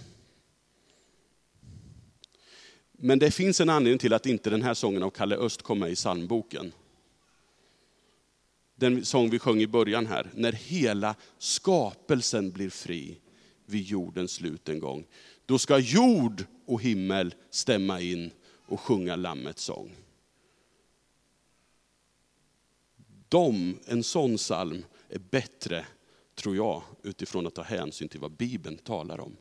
Men 2.97 3.19
det 3.19 3.31
finns 3.31 3.61
en 3.61 3.69
anledning 3.69 3.99
till 3.99 4.13
att 4.13 4.25
inte 4.25 4.49
den 4.49 4.61
här 4.61 4.73
sången 4.73 5.03
av 5.03 5.09
Kalle 5.09 5.35
Öst 5.35 5.61
kom 5.61 5.79
med 5.79 5.91
i 5.91 5.95
psalmboken. 5.95 6.71
Den 8.75 9.05
sång 9.05 9.29
vi 9.29 9.39
sjöng 9.39 9.61
i 9.61 9.67
början 9.67 10.05
här, 10.05 10.29
när 10.33 10.51
hela 10.51 11.15
skapelsen 11.37 12.51
blir 12.51 12.69
fri 12.69 13.17
vid 13.65 13.81
jordens 13.81 14.31
slut 14.31 14.69
en 14.69 14.79
gång. 14.79 15.05
Då 15.45 15.59
ska 15.59 15.79
jord 15.79 16.43
och 16.65 16.81
himmel 16.81 17.35
stämma 17.49 18.01
in 18.01 18.31
och 18.65 18.79
sjunga 18.79 19.15
Lammets 19.15 19.63
sång. 19.63 19.95
De, 23.29 23.79
en 23.85 24.03
sån 24.03 24.37
psalm 24.37 24.85
är 25.09 25.19
bättre 25.19 25.85
tror 26.35 26.55
jag, 26.55 26.81
utifrån 27.03 27.47
att 27.47 27.55
ta 27.55 27.61
hänsyn 27.61 28.09
till 28.09 28.19
vad 28.19 28.31
Bibeln 28.31 28.77
talar 28.77 29.19
om. 29.19 29.37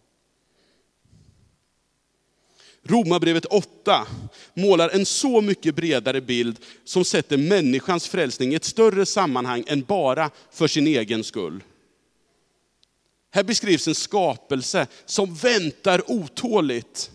Romarbrevet 2.88 3.44
8 3.44 4.06
målar 4.54 4.88
en 4.88 5.06
så 5.06 5.40
mycket 5.40 5.74
bredare 5.74 6.20
bild 6.20 6.58
som 6.84 7.04
sätter 7.04 7.36
människans 7.36 8.08
frälsning 8.08 8.52
i 8.52 8.54
ett 8.54 8.64
större 8.64 9.06
sammanhang 9.06 9.64
än 9.66 9.82
bara 9.82 10.30
för 10.50 10.66
sin 10.66 10.86
egen 10.86 11.24
skull. 11.24 11.62
Här 13.30 13.44
beskrivs 13.44 13.88
en 13.88 13.94
skapelse 13.94 14.86
som 15.04 15.34
väntar 15.34 16.10
otåligt 16.10 17.10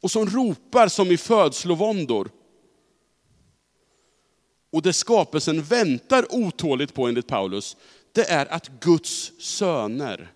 och 0.00 0.10
som 0.10 0.26
ropar 0.26 0.88
som 0.88 1.10
i 1.10 1.16
födslovåndor. 1.16 2.30
Och 4.72 4.82
det 4.82 4.92
skapelsen 4.92 5.62
väntar 5.62 6.26
otåligt 6.34 6.94
på 6.94 7.08
enligt 7.08 7.26
Paulus, 7.26 7.76
det 8.12 8.30
är 8.30 8.52
att 8.52 8.70
Guds 8.80 9.32
söner, 9.38 10.32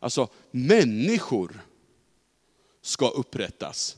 alltså 0.00 0.28
människor, 0.50 1.60
ska 2.82 3.08
upprättas. 3.08 3.96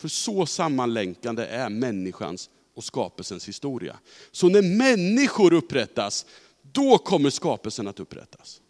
För 0.00 0.08
så 0.08 0.46
sammanlänkande 0.46 1.46
är 1.46 1.68
människans 1.68 2.50
och 2.74 2.84
skapelsens 2.84 3.48
historia. 3.48 3.98
Så 4.30 4.48
när 4.48 4.62
människor 4.62 5.52
upprättas, 5.52 6.26
då 6.62 6.98
kommer 6.98 7.30
skapelsen 7.30 7.88
att 7.88 8.00
upprättas. 8.00 8.60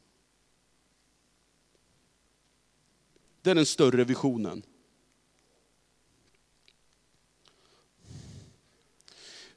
Det 3.42 3.50
är 3.50 3.54
den 3.54 3.66
större 3.66 4.04
visionen. 4.04 4.62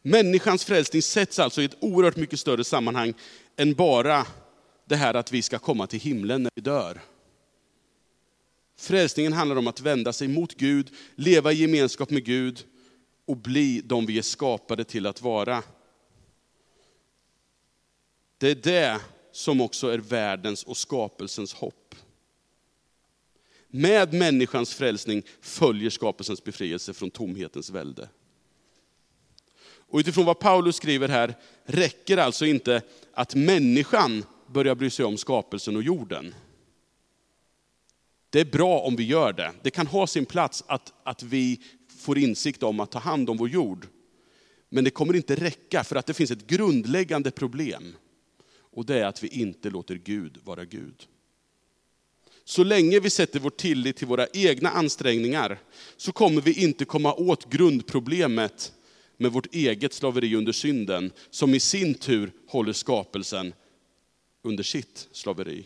Människans 0.02 0.66
frälsning 0.66 1.02
sätts 1.02 1.40
alltså 1.40 1.62
i 1.62 1.66
ett 1.66 1.78
oerhört 1.80 2.16
mycket 2.16 2.40
större 2.40 2.64
sammanhang 2.64 3.14
än 3.56 3.74
bara 3.74 4.28
det 4.86 4.96
här 4.96 5.14
att 5.14 5.32
vi 5.32 5.42
ska 5.42 5.60
komma 5.60 5.88
till 5.88 6.00
himlen 6.00 6.44
när 6.44 6.52
vi 6.56 6.62
dör. 6.62 7.02
Frälsningen 8.84 9.34
handlar 9.34 9.56
om 9.56 9.68
att 9.68 9.82
vända 9.82 10.14
sig 10.14 10.28
mot 10.28 10.56
Gud, 10.56 10.92
leva 11.16 11.52
i 11.52 11.56
gemenskap 11.56 12.10
med 12.10 12.26
Gud 12.26 12.66
och 13.26 13.38
bli 13.38 13.82
de 13.86 14.06
vi 14.06 14.18
är 14.18 14.22
skapade 14.22 14.84
till 14.84 15.06
att 15.06 15.22
vara. 15.22 15.64
Det 18.38 18.52
är 18.52 18.56
det 18.56 19.00
som 19.32 19.62
också 19.62 19.88
är 19.88 19.98
världens 19.98 20.64
och 20.64 20.78
skapelsens 20.78 21.54
hopp. 21.54 21.96
Med 23.68 24.14
människans 24.14 24.74
frälsning 24.74 25.24
följer 25.42 25.90
skapelsens 25.90 26.44
befrielse 26.44 26.94
från 26.94 27.12
tomhetens 27.12 27.70
välde. 27.70 28.10
Och 29.66 30.00
utifrån 30.00 30.26
vad 30.26 30.40
Paulus 30.40 30.76
skriver 30.76 31.08
här 31.08 31.36
räcker 31.66 32.18
alltså 32.18 32.46
inte 32.46 32.82
att 33.14 33.36
människan 33.36 34.26
börjar 34.48 34.76
bry 34.76 34.90
sig 34.90 35.06
om 35.06 35.18
skapelsen 35.18 35.76
och 35.76 35.84
jorden. 35.84 36.34
Det 38.34 38.40
är 38.40 38.46
bra 38.46 38.80
om 38.80 38.96
vi 38.96 39.04
gör 39.04 39.34
det. 39.34 39.52
Det 39.62 39.72
kan 39.72 39.88
ha 39.88 40.08
sin 40.08 40.26
plats 40.26 40.64
att, 40.68 40.94
att 41.04 41.24
vi 41.24 41.60
får 41.98 42.18
insikt 42.18 42.64
om 42.64 42.80
att 42.80 42.92
ta 42.92 43.00
hand 43.00 43.30
om 43.30 43.38
vår 43.38 43.50
jord. 43.50 43.88
Men 44.70 44.84
det 44.84 44.90
kommer 44.90 45.16
inte 45.16 45.36
räcka 45.36 45.84
för 45.84 45.96
att 45.96 46.06
det 46.06 46.14
finns 46.14 46.32
ett 46.32 46.48
grundläggande 46.48 47.32
problem. 47.32 47.96
Och 48.58 48.86
det 48.86 49.00
är 49.00 49.06
att 49.06 49.24
vi 49.24 49.28
inte 49.28 49.70
låter 49.70 49.96
Gud 49.96 50.38
vara 50.44 50.66
Gud. 50.66 51.08
Så 52.44 52.64
länge 52.64 53.00
vi 53.00 53.10
sätter 53.10 53.40
vår 53.40 53.50
tillit 53.50 53.98
till 53.98 54.08
våra 54.08 54.28
egna 54.34 54.70
ansträngningar 54.70 55.60
så 55.98 56.12
kommer 56.12 56.42
vi 56.42 56.64
inte 56.64 56.86
komma 56.86 57.14
åt 57.14 57.50
grundproblemet 57.50 58.74
med 59.18 59.32
vårt 59.32 59.56
eget 59.56 59.94
slaveri 59.94 60.36
under 60.36 60.52
synden, 60.52 61.12
som 61.30 61.54
i 61.54 61.60
sin 61.60 61.94
tur 61.94 62.32
håller 62.48 62.74
skapelsen 62.74 63.54
under 64.44 64.64
sitt 64.64 65.08
slaveri 65.12 65.66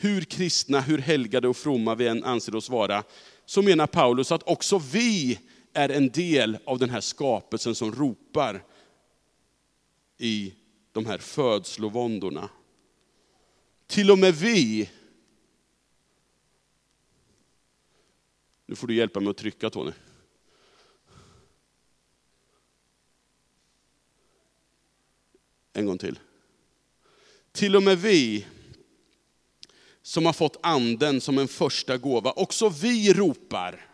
hur 0.00 0.20
kristna, 0.20 0.80
hur 0.80 0.98
helgade 0.98 1.48
och 1.48 1.56
fromma 1.56 1.94
vi 1.94 2.06
än 2.06 2.24
anser 2.24 2.54
oss 2.54 2.68
vara, 2.68 3.04
så 3.44 3.62
menar 3.62 3.86
Paulus 3.86 4.32
att 4.32 4.42
också 4.48 4.78
vi 4.78 5.40
är 5.72 5.88
en 5.88 6.08
del 6.08 6.58
av 6.64 6.78
den 6.78 6.90
här 6.90 7.00
skapelsen 7.00 7.74
som 7.74 7.92
ropar 7.92 8.64
i 10.18 10.54
de 10.92 11.06
här 11.06 11.18
födslovåndorna. 11.18 12.50
Till 13.86 14.10
och 14.10 14.18
med 14.18 14.34
vi, 14.34 14.90
nu 18.66 18.74
får 18.74 18.86
du 18.86 18.94
hjälpa 18.94 19.20
mig 19.20 19.30
att 19.30 19.36
trycka 19.36 19.70
Tony. 19.70 19.92
En 25.72 25.86
gång 25.86 25.98
till. 25.98 26.18
Till 27.52 27.76
och 27.76 27.82
med 27.82 27.98
vi 27.98 28.46
som 30.08 30.26
har 30.26 30.32
fått 30.32 30.56
anden 30.62 31.20
som 31.20 31.38
en 31.38 31.48
första 31.48 31.96
gåva. 31.96 32.32
Också 32.32 32.68
vi 32.68 33.12
ropar 33.12 33.86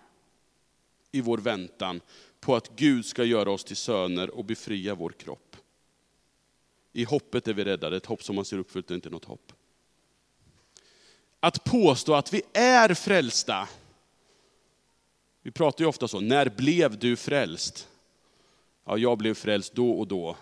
i 1.12 1.20
vår 1.20 1.38
väntan 1.38 2.00
på 2.40 2.57
att 2.57 2.77
Gud 2.77 3.07
ska 3.07 3.24
göra 3.24 3.50
oss 3.50 3.64
till 3.64 3.77
söner 3.77 4.31
och 4.31 4.44
befria 4.44 4.94
vår 4.94 5.11
kropp. 5.11 5.57
I 6.92 7.05
hoppet 7.05 7.48
är 7.48 7.55
vi 7.55 7.64
räddade, 7.64 7.96
ett 7.96 8.07
hopp 8.07 8.22
som 8.22 8.37
man 8.37 8.44
ser 8.44 8.59
uppfyllt 8.59 8.90
är 8.90 8.94
inte 8.94 9.11
något 9.11 9.24
hopp. 9.24 9.53
Att 11.40 11.64
påstå 11.64 12.14
att 12.14 12.33
vi 12.33 12.42
är 12.53 12.94
frälsta, 12.94 13.68
vi 15.42 15.50
pratar 15.50 15.85
ju 15.85 15.88
ofta 15.88 16.09
så, 16.09 16.20
när 16.20 16.48
blev 16.48 16.98
du 16.98 17.16
frälst? 17.16 17.88
Ja, 18.85 18.98
jag 18.98 19.18
blev 19.18 19.35
frälst 19.35 19.74
då 19.74 19.90
och 19.90 20.07
då 20.07 20.37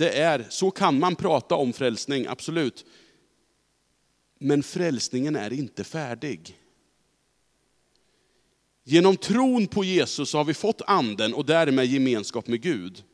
det 0.00 0.10
är, 0.10 0.46
så 0.48 0.70
kan 0.70 0.98
man 0.98 1.16
prata 1.16 1.54
om 1.54 1.72
frälsning, 1.72 2.26
absolut. 2.26 2.84
Men 4.38 4.62
frälsningen 4.62 5.36
är 5.36 5.52
inte 5.52 5.84
färdig. 5.84 6.58
Genom 8.84 9.16
tron 9.16 9.66
på 9.66 9.84
Jesus 9.84 10.32
har 10.32 10.44
vi 10.44 10.54
fått 10.54 10.82
anden 10.86 11.34
och 11.34 11.46
därmed 11.46 11.86
gemenskap 11.86 12.46
med 12.46 12.60
Gud. 12.62 13.04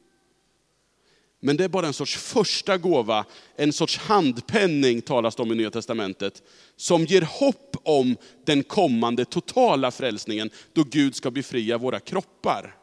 Men 1.40 1.57
det 1.57 1.64
är 1.64 1.68
bara 1.68 1.87
en 1.87 1.92
sorts 1.92 2.16
första 2.16 2.79
gåva, 2.79 3.25
en 3.57 3.72
sorts 3.72 3.99
handpenning 3.99 5.03
talas 5.03 5.37
det 5.37 5.42
om 5.42 5.53
i 5.53 5.55
Nya 5.55 5.70
Testamentet, 5.70 6.42
som 6.77 7.05
ger 7.05 7.22
hopp 7.22 7.77
om 7.83 8.16
den 8.44 8.62
kommande 8.62 9.25
totala 9.25 9.90
frälsningen, 9.90 10.51
då 10.72 10.85
Gud 10.85 11.14
ska 11.14 11.31
befria 11.31 11.79
våra 11.79 12.01
kroppar. 12.01 12.77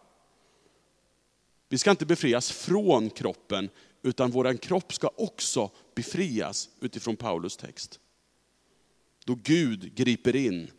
Vi 1.70 1.78
ska 1.78 1.92
inte 1.92 2.06
befrias 2.06 2.52
från 2.52 3.10
kroppen, 3.10 3.70
utan 4.04 4.32
vår 4.32 4.58
kropp 4.58 4.94
ska 4.94 5.10
också 5.16 5.72
befrias 5.96 6.70
utifrån 6.82 7.16
Paulus 7.16 7.58
text. 7.58 8.00
Då 9.26 9.36
Gud 9.44 9.96
griper 9.96 10.36
in. 10.36 10.72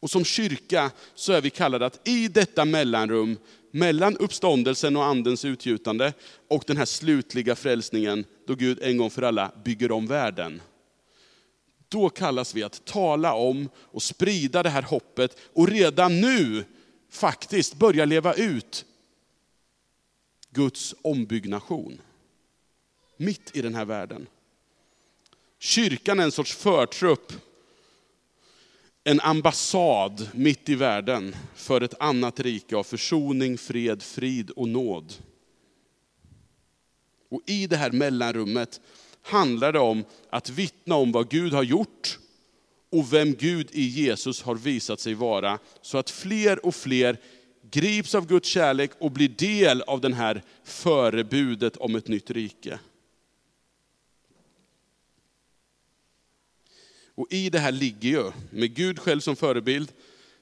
Och 0.00 0.10
som 0.10 0.24
kyrka 0.24 0.90
så 1.14 1.32
är 1.32 1.40
vi 1.40 1.50
kallade 1.50 1.86
att 1.86 2.08
i 2.08 2.28
detta 2.28 2.64
mellanrum, 2.64 3.38
mellan 3.70 4.16
uppståndelsen 4.16 4.96
och 4.96 5.04
andens 5.04 5.44
utgjutande 5.44 6.12
och 6.48 6.64
den 6.66 6.76
här 6.76 6.84
slutliga 6.84 7.56
frälsningen, 7.56 8.24
då 8.46 8.54
Gud 8.54 8.78
en 8.82 8.96
gång 8.96 9.10
för 9.10 9.22
alla 9.22 9.52
bygger 9.64 9.92
om 9.92 10.06
världen. 10.06 10.62
Då 11.88 12.08
kallas 12.08 12.54
vi 12.54 12.62
att 12.62 12.84
tala 12.84 13.34
om 13.34 13.68
och 13.76 14.02
sprida 14.02 14.62
det 14.62 14.68
här 14.68 14.82
hoppet 14.82 15.38
och 15.52 15.68
redan 15.68 16.20
nu 16.20 16.64
faktiskt 17.10 17.74
börja 17.74 18.04
leva 18.04 18.34
ut 18.34 18.84
Guds 20.50 20.94
ombyggnation. 21.02 22.00
Mitt 23.16 23.56
i 23.56 23.62
den 23.62 23.74
här 23.74 23.84
världen. 23.84 24.26
Kyrkan 25.58 26.20
är 26.20 26.24
en 26.24 26.32
sorts 26.32 26.54
förtrupp, 26.56 27.32
en 29.04 29.20
ambassad 29.20 30.28
mitt 30.34 30.68
i 30.68 30.74
världen 30.74 31.36
för 31.54 31.80
ett 31.80 32.00
annat 32.00 32.40
rike 32.40 32.76
av 32.76 32.84
försoning, 32.84 33.58
fred, 33.58 34.02
frid 34.02 34.50
och 34.50 34.68
nåd. 34.68 35.14
Och 37.28 37.42
i 37.46 37.66
det 37.66 37.76
här 37.76 37.90
mellanrummet 37.90 38.80
handlar 39.22 39.72
det 39.72 39.78
om 39.78 40.04
att 40.30 40.50
vittna 40.50 40.94
om 40.94 41.12
vad 41.12 41.30
Gud 41.30 41.52
har 41.52 41.62
gjort 41.62 42.18
och 42.90 43.12
vem 43.12 43.34
Gud 43.34 43.68
i 43.72 43.82
Jesus 43.82 44.42
har 44.42 44.54
visat 44.54 45.00
sig 45.00 45.14
vara, 45.14 45.58
så 45.82 45.98
att 45.98 46.10
fler 46.10 46.66
och 46.66 46.74
fler 46.74 47.20
grips 47.70 48.14
av 48.14 48.26
Guds 48.26 48.48
kärlek 48.48 48.90
och 48.98 49.10
blir 49.10 49.28
del 49.28 49.82
av 49.82 50.00
den 50.00 50.12
här 50.12 50.42
förebudet 50.64 51.76
om 51.76 51.94
ett 51.94 52.08
nytt 52.08 52.30
rike. 52.30 52.78
Och 57.14 57.26
i 57.30 57.50
det 57.50 57.58
här 57.58 57.72
ligger 57.72 58.08
ju, 58.08 58.32
med 58.50 58.74
Gud 58.74 58.98
själv 58.98 59.20
som 59.20 59.36
förebild, 59.36 59.92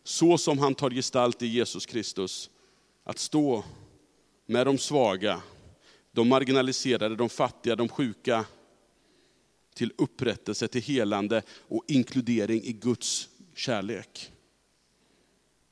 så 0.04 0.38
som 0.38 0.58
han 0.58 0.74
tar 0.74 0.90
gestalt 0.90 1.42
i 1.42 1.46
Jesus 1.46 1.86
Kristus, 1.86 2.50
att 3.04 3.18
stå 3.18 3.64
med 4.46 4.66
de 4.66 4.78
svaga, 4.78 5.42
de 6.12 6.28
marginaliserade, 6.28 7.16
de 7.16 7.28
fattiga, 7.28 7.76
de 7.76 7.88
sjuka, 7.88 8.44
till 9.74 9.92
upprättelse, 9.98 10.68
till 10.68 10.82
helande 10.82 11.42
och 11.68 11.84
inkludering 11.88 12.62
i 12.62 12.72
Guds 12.72 13.28
kärlek. 13.54 14.32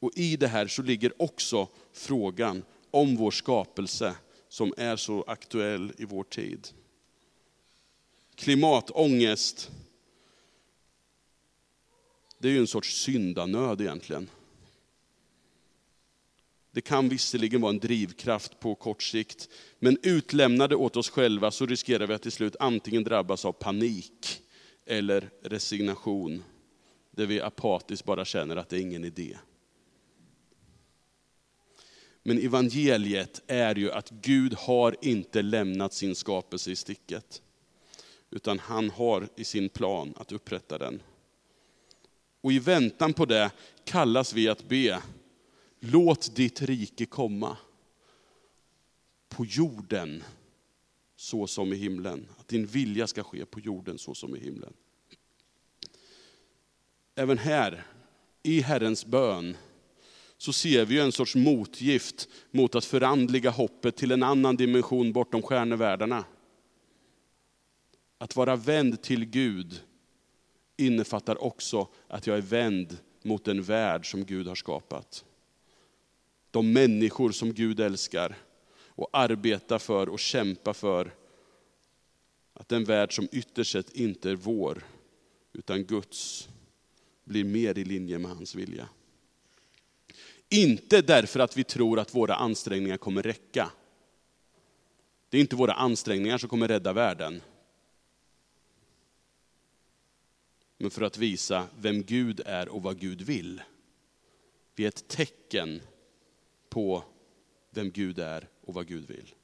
Och 0.05 0.13
i 0.15 0.37
det 0.37 0.49
här 0.49 0.67
så 0.67 0.83
ligger 0.83 1.23
också 1.23 1.69
frågan 1.93 2.65
om 2.91 3.17
vår 3.17 3.31
skapelse 3.31 4.15
som 4.49 4.75
är 4.77 4.97
så 4.97 5.25
aktuell 5.27 5.93
i 5.99 6.05
vår 6.05 6.25
tid. 6.25 6.69
Klimatångest, 8.35 9.71
det 12.39 12.49
är 12.49 12.53
ju 12.53 12.59
en 12.59 12.67
sorts 12.67 13.03
syndanöd 13.03 13.81
egentligen. 13.81 14.31
Det 16.71 16.81
kan 16.81 17.09
visserligen 17.09 17.61
vara 17.61 17.73
en 17.73 17.79
drivkraft 17.79 18.61
på 18.61 18.75
kort 18.75 19.03
sikt, 19.03 19.49
men 19.79 19.99
utlämnade 20.03 20.77
åt 20.77 20.97
oss 20.97 21.11
själva 21.11 21.51
så 21.51 21.67
riskerar 21.67 22.07
vi 22.07 22.15
att 22.15 22.23
till 22.23 22.33
slut 22.33 22.57
antingen 22.61 23.05
drabbas 23.05 23.45
av 23.45 23.53
panik 23.53 24.43
eller 24.87 25.31
resignation, 25.43 26.45
där 27.11 27.27
vi 27.27 27.41
apatiskt 27.41 28.05
bara 28.05 28.25
känner 28.25 28.57
att 28.57 28.69
det 28.69 28.77
är 28.77 28.81
ingen 28.81 29.05
idé. 29.05 29.37
Men 32.27 32.39
evangeliet 32.39 33.43
är 33.47 33.75
ju 33.75 33.93
att 33.93 34.11
Gud 34.11 34.55
har 34.55 34.97
inte 35.01 35.43
lämnat 35.43 35.93
sin 35.93 36.15
skapelse 36.15 36.71
i 36.71 36.77
sticket. 36.77 37.43
Utan 38.31 38.59
han 38.59 38.91
har 38.91 39.29
i 39.37 39.45
sin 39.45 39.69
plan 39.69 40.15
att 40.17 40.33
upprätta 40.33 40.79
den. 40.79 41.03
Och 42.41 42.53
i 42.53 42.59
väntan 42.59 43.13
på 43.13 43.27
det 43.27 43.51
kallas 43.85 44.33
vi 44.33 44.49
att 44.49 44.69
be, 44.69 45.03
låt 45.81 46.37
ditt 46.37 46.63
rike 46.63 47.07
komma. 47.07 47.57
På 49.29 49.45
jorden 49.45 50.25
så 51.17 51.47
som 51.47 51.73
i 51.73 51.77
himlen. 51.77 52.29
Att 52.39 52.49
din 52.49 52.67
vilja 52.67 53.07
ska 53.07 53.23
ske 53.23 53.47
på 53.47 53.61
jorden 53.61 53.99
så 53.99 54.15
som 54.15 54.37
i 54.37 54.41
himlen. 54.41 54.73
Även 57.15 57.39
här, 57.39 57.87
i 58.43 58.61
Herrens 58.61 59.07
bön, 59.07 59.57
så 60.39 60.53
ser 60.53 60.85
vi 60.85 60.95
ju 60.95 61.01
en 61.01 61.13
sorts 61.13 61.35
motgift 61.35 62.29
mot 62.51 62.75
att 62.75 62.85
förandliga 62.85 63.51
hoppet 63.51 63.97
till 63.97 64.11
en 64.13 64.23
annan 64.23 64.57
dimension 64.57 65.13
bortom 65.13 65.43
stjärnevärldarna. 65.43 66.25
Att 68.19 68.37
vara 68.37 68.57
vänd 68.57 69.03
till 69.03 69.25
Gud 69.25 69.81
innefattar 70.77 71.45
också 71.45 71.89
att 72.09 72.27
jag 72.27 72.37
är 72.37 72.43
vänd 72.43 72.99
mot 73.23 73.45
den 73.45 73.63
värld 73.63 74.11
som 74.11 74.25
Gud 74.25 74.47
har 74.47 74.55
skapat. 74.55 75.25
De 76.51 76.73
människor 76.73 77.31
som 77.31 77.53
Gud 77.53 77.81
älskar 77.81 78.37
och 78.97 79.09
arbetar 79.13 79.79
för 79.79 80.09
och 80.09 80.19
kämpar 80.19 80.73
för. 80.73 81.15
Att 82.53 82.69
den 82.69 82.85
värld 82.85 83.17
som 83.17 83.29
ytterst 83.33 83.73
sett 83.73 83.91
inte 83.91 84.31
är 84.31 84.35
vår, 84.35 84.85
utan 85.53 85.85
Guds, 85.85 86.49
blir 87.25 87.45
mer 87.45 87.79
i 87.79 87.85
linje 87.85 88.19
med 88.19 88.31
hans 88.31 88.55
vilja. 88.55 88.89
Inte 90.55 91.03
därför 91.03 91.41
att 91.41 91.57
vi 91.57 91.65
tror 91.65 91.99
att 91.99 92.15
våra 92.15 92.35
ansträngningar 92.35 92.97
kommer 92.97 93.23
räcka. 93.23 93.71
Det 95.29 95.37
är 95.37 95.41
inte 95.41 95.57
våra 95.57 95.73
ansträngningar 95.73 96.39
som 96.39 96.49
kommer 96.49 96.69
rädda 96.69 96.93
världen. 96.93 97.43
Men 100.79 100.91
för 100.91 101.03
att 101.03 101.19
visa 101.19 101.69
vem 101.79 102.03
Gud 102.03 102.41
är 102.47 102.69
och 102.69 102.83
vad 102.83 102.99
Gud 102.99 103.23
vill. 103.23 103.63
Vi 104.75 104.85
är 104.85 104.89
ett 104.89 105.09
tecken 105.09 105.81
på 106.69 107.05
vem 107.71 107.91
Gud 107.91 108.19
är 108.19 108.49
och 108.61 108.75
vad 108.75 108.87
Gud 108.87 109.07
vill. 109.09 109.35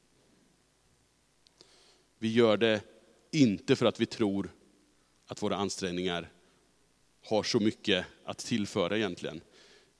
Vi 2.18 2.32
gör 2.32 2.56
det 2.56 2.82
inte 3.30 3.76
för 3.76 3.86
att 3.86 4.00
vi 4.00 4.06
tror 4.06 4.50
att 5.26 5.42
våra 5.42 5.56
ansträngningar 5.56 6.32
har 7.24 7.42
så 7.42 7.60
mycket 7.60 8.06
att 8.24 8.38
tillföra 8.38 8.96
egentligen. 8.96 9.40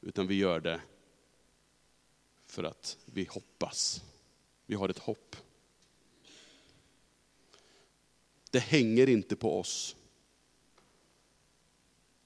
Utan 0.00 0.26
vi 0.26 0.34
gör 0.34 0.60
det 0.60 0.80
för 2.50 2.64
att 2.64 2.96
vi 3.04 3.24
hoppas. 3.24 4.02
Vi 4.66 4.74
har 4.74 4.88
ett 4.88 4.98
hopp. 4.98 5.36
Det 8.50 8.58
hänger 8.58 9.08
inte 9.08 9.36
på 9.36 9.60
oss. 9.60 9.96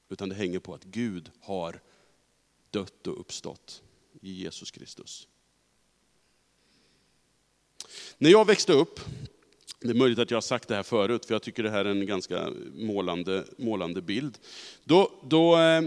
Utan 0.08 0.28
det 0.28 0.34
hänger 0.34 0.58
på 0.58 0.74
att 0.74 0.84
Gud 0.84 1.30
har 1.40 1.80
dött 2.70 3.06
och 3.06 3.20
uppstått 3.20 3.82
i 4.20 4.32
Jesus 4.32 4.70
Kristus. 4.70 5.28
När 8.18 8.30
jag 8.30 8.44
växte 8.44 8.72
upp, 8.72 9.00
det 9.80 9.90
är 9.90 9.94
möjligt 9.94 10.18
att 10.18 10.30
jag 10.30 10.36
har 10.36 10.42
sagt 10.42 10.68
det 10.68 10.74
här 10.74 10.82
förut, 10.82 11.24
för 11.24 11.34
jag 11.34 11.42
tycker 11.42 11.62
det 11.62 11.70
här 11.70 11.84
är 11.84 11.90
en 11.90 12.06
ganska 12.06 12.50
målande, 12.74 13.44
målande 13.58 14.02
bild. 14.02 14.38
Då, 14.84 15.10
då 15.22 15.58
eh, 15.58 15.82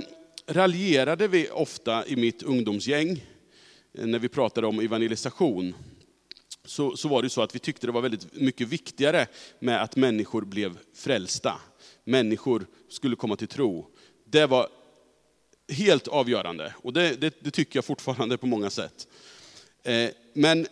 raljerade 0.48 1.28
vi 1.28 1.50
ofta 1.50 2.08
i 2.08 2.16
mitt 2.16 2.44
ungdomsgäng 2.44 3.24
när 3.98 4.20
vi 4.20 4.30
pratade 4.30 4.68
om 4.68 4.80
evangelisation, 4.80 5.76
så, 6.66 6.98
så 6.98 7.08
var 7.08 7.22
det 7.22 7.30
så 7.30 7.42
att 7.42 7.56
vi 7.56 7.60
tyckte 7.60 7.88
det 7.88 7.92
var 7.92 8.02
väldigt 8.02 8.34
mycket 8.34 8.68
viktigare 8.68 9.28
med 9.60 9.84
att 9.84 9.96
människor 9.96 10.42
blev 10.42 10.78
frälsta. 10.96 11.54
Människor 12.04 12.66
skulle 12.90 13.16
komma 13.16 13.36
till 13.36 13.48
tro. 13.48 13.88
Det 14.26 14.46
var 14.46 14.68
helt 15.70 16.08
avgörande, 16.08 16.74
och 16.84 16.94
det, 16.94 17.22
det, 17.22 17.34
det 17.40 17.52
tycker 17.52 17.78
jag 17.78 17.86
fortfarande 17.86 18.38
på 18.38 18.48
många 18.48 18.70
sätt. 18.70 19.08
Eh, 19.84 20.10
men 20.34 20.68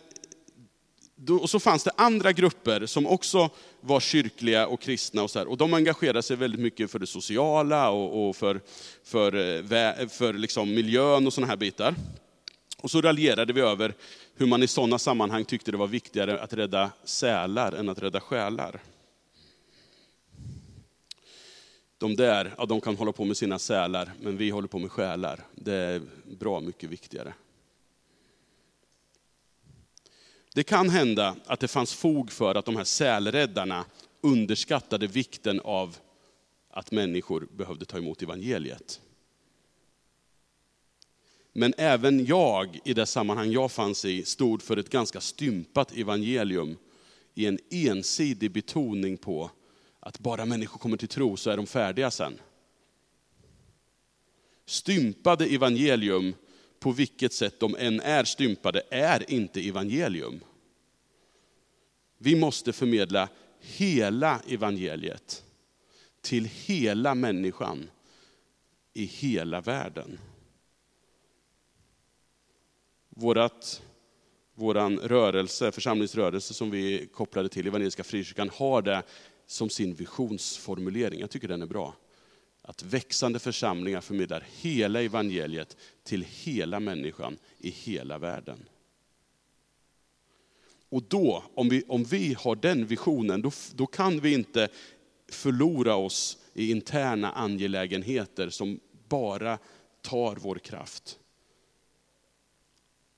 då, 1.16 1.36
och 1.36 1.50
så 1.50 1.60
fanns 1.60 1.84
det 1.84 1.90
andra 1.96 2.32
grupper 2.32 2.86
som 2.86 3.06
också 3.06 3.50
var 3.80 4.00
kyrkliga 4.00 4.66
och 4.66 4.80
kristna. 4.80 5.22
Och, 5.22 5.30
så 5.30 5.38
här, 5.38 5.48
och 5.48 5.56
de 5.56 5.74
engagerade 5.74 6.22
sig 6.22 6.36
väldigt 6.36 6.60
mycket 6.60 6.90
för 6.90 6.98
det 6.98 7.06
sociala 7.06 7.90
och, 7.90 8.28
och 8.28 8.36
för, 8.36 8.60
för, 9.04 9.34
eh, 9.34 10.08
för 10.08 10.32
liksom 10.32 10.74
miljön 10.74 11.26
och 11.26 11.32
sådana 11.32 11.50
här 11.50 11.56
bitar. 11.56 11.94
Och 12.76 12.90
så 12.90 13.00
raljerade 13.00 13.52
vi 13.52 13.60
över 13.60 13.94
hur 14.34 14.46
man 14.46 14.62
i 14.62 14.66
sådana 14.66 14.98
sammanhang 14.98 15.44
tyckte 15.44 15.70
det 15.70 15.76
var 15.76 15.86
viktigare 15.86 16.40
att 16.40 16.52
rädda 16.52 16.90
sälar 17.04 17.72
än 17.72 17.88
att 17.88 18.02
rädda 18.02 18.20
själar. 18.20 18.80
De 21.98 22.16
där, 22.16 22.54
ja, 22.58 22.66
de 22.66 22.80
kan 22.80 22.96
hålla 22.96 23.12
på 23.12 23.24
med 23.24 23.36
sina 23.36 23.58
sälar, 23.58 24.12
men 24.20 24.36
vi 24.36 24.50
håller 24.50 24.68
på 24.68 24.78
med 24.78 24.92
själar. 24.92 25.40
Det 25.54 25.74
är 25.74 26.02
bra 26.24 26.60
mycket 26.60 26.90
viktigare. 26.90 27.34
Det 30.54 30.62
kan 30.62 30.88
hända 30.88 31.36
att 31.46 31.60
det 31.60 31.68
fanns 31.68 31.94
fog 31.94 32.32
för 32.32 32.54
att 32.54 32.64
de 32.64 32.76
här 32.76 32.84
sälräddarna 32.84 33.84
underskattade 34.20 35.06
vikten 35.06 35.60
av 35.60 35.96
att 36.70 36.90
människor 36.90 37.48
behövde 37.52 37.84
ta 37.84 37.98
emot 37.98 38.22
evangeliet. 38.22 39.00
Men 41.58 41.74
även 41.76 42.26
jag, 42.26 42.80
i 42.84 42.94
det 42.94 43.06
sammanhang 43.06 43.50
jag 43.50 43.72
fanns 43.72 44.04
i, 44.04 44.24
stod 44.24 44.62
för 44.62 44.76
ett 44.76 44.90
ganska 44.90 45.20
stympat 45.20 45.96
evangelium 45.96 46.76
i 47.34 47.46
en 47.46 47.58
ensidig 47.70 48.52
betoning 48.52 49.16
på 49.16 49.50
att 50.00 50.18
bara 50.18 50.44
människor 50.44 50.78
kommer 50.78 50.96
till 50.96 51.08
tro 51.08 51.36
så 51.36 51.50
är 51.50 51.56
de 51.56 51.66
färdiga 51.66 52.10
sen. 52.10 52.38
Stympade 54.66 55.46
evangelium, 55.46 56.34
på 56.80 56.92
vilket 56.92 57.32
sätt 57.32 57.60
de 57.60 57.76
än 57.78 58.00
är 58.00 58.24
stympade, 58.24 58.82
är 58.90 59.30
inte 59.30 59.68
evangelium. 59.68 60.40
Vi 62.18 62.36
måste 62.36 62.72
förmedla 62.72 63.28
hela 63.60 64.40
evangeliet 64.48 65.44
till 66.20 66.44
hela 66.44 67.14
människan 67.14 67.90
i 68.94 69.04
hela 69.04 69.60
världen. 69.60 70.18
Vårat, 73.18 73.82
våran 74.54 74.98
rörelse, 74.98 75.72
församlingsrörelse 75.72 76.54
som 76.54 76.70
vi 76.70 77.02
är 77.02 77.06
kopplade 77.06 77.48
till, 77.48 77.66
Evangeliska 77.66 78.04
Frikyrkan, 78.04 78.50
har 78.54 78.82
det 78.82 79.02
som 79.46 79.70
sin 79.70 79.94
visionsformulering. 79.94 81.20
Jag 81.20 81.30
tycker 81.30 81.48
den 81.48 81.62
är 81.62 81.66
bra. 81.66 81.94
Att 82.62 82.82
växande 82.82 83.38
församlingar 83.38 84.00
förmedlar 84.00 84.46
hela 84.60 85.02
evangeliet 85.02 85.76
till 86.04 86.24
hela 86.28 86.80
människan 86.80 87.38
i 87.58 87.70
hela 87.70 88.18
världen. 88.18 88.68
Och 90.88 91.02
då, 91.02 91.44
om 91.54 91.68
vi, 91.68 91.84
om 91.88 92.04
vi 92.04 92.36
har 92.38 92.56
den 92.56 92.86
visionen, 92.86 93.42
då, 93.42 93.50
då 93.74 93.86
kan 93.86 94.20
vi 94.20 94.32
inte 94.32 94.68
förlora 95.28 95.96
oss 95.96 96.38
i 96.54 96.70
interna 96.70 97.32
angelägenheter 97.32 98.50
som 98.50 98.80
bara 99.08 99.58
tar 100.02 100.36
vår 100.36 100.56
kraft. 100.56 101.18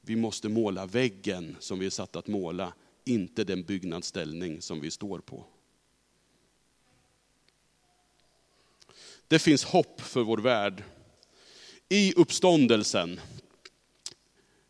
Vi 0.09 0.16
måste 0.16 0.49
måla 0.49 0.87
väggen 0.87 1.57
som 1.61 1.79
vi 1.79 1.87
är 1.87 1.90
satta 1.90 2.18
att 2.18 2.27
måla, 2.27 2.73
inte 3.05 3.44
den 3.44 3.62
byggnadsställning 3.62 4.62
som 4.62 4.81
vi 4.81 4.90
står 4.90 5.18
på. 5.18 5.44
Det 9.29 9.38
finns 9.38 9.64
hopp 9.64 10.01
för 10.01 10.23
vår 10.23 10.38
värld. 10.38 10.85
I 11.88 12.14
uppståndelsen, 12.14 13.21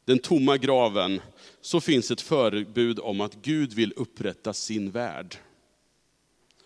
den 0.05 0.19
tomma 0.19 0.57
graven, 0.57 1.21
så 1.61 1.81
finns 1.81 2.11
ett 2.11 2.21
förebud 2.21 2.99
om 2.99 3.21
att 3.21 3.35
Gud 3.35 3.73
vill 3.73 3.93
upprätta 3.97 4.53
sin 4.53 4.91
värld. 4.91 5.37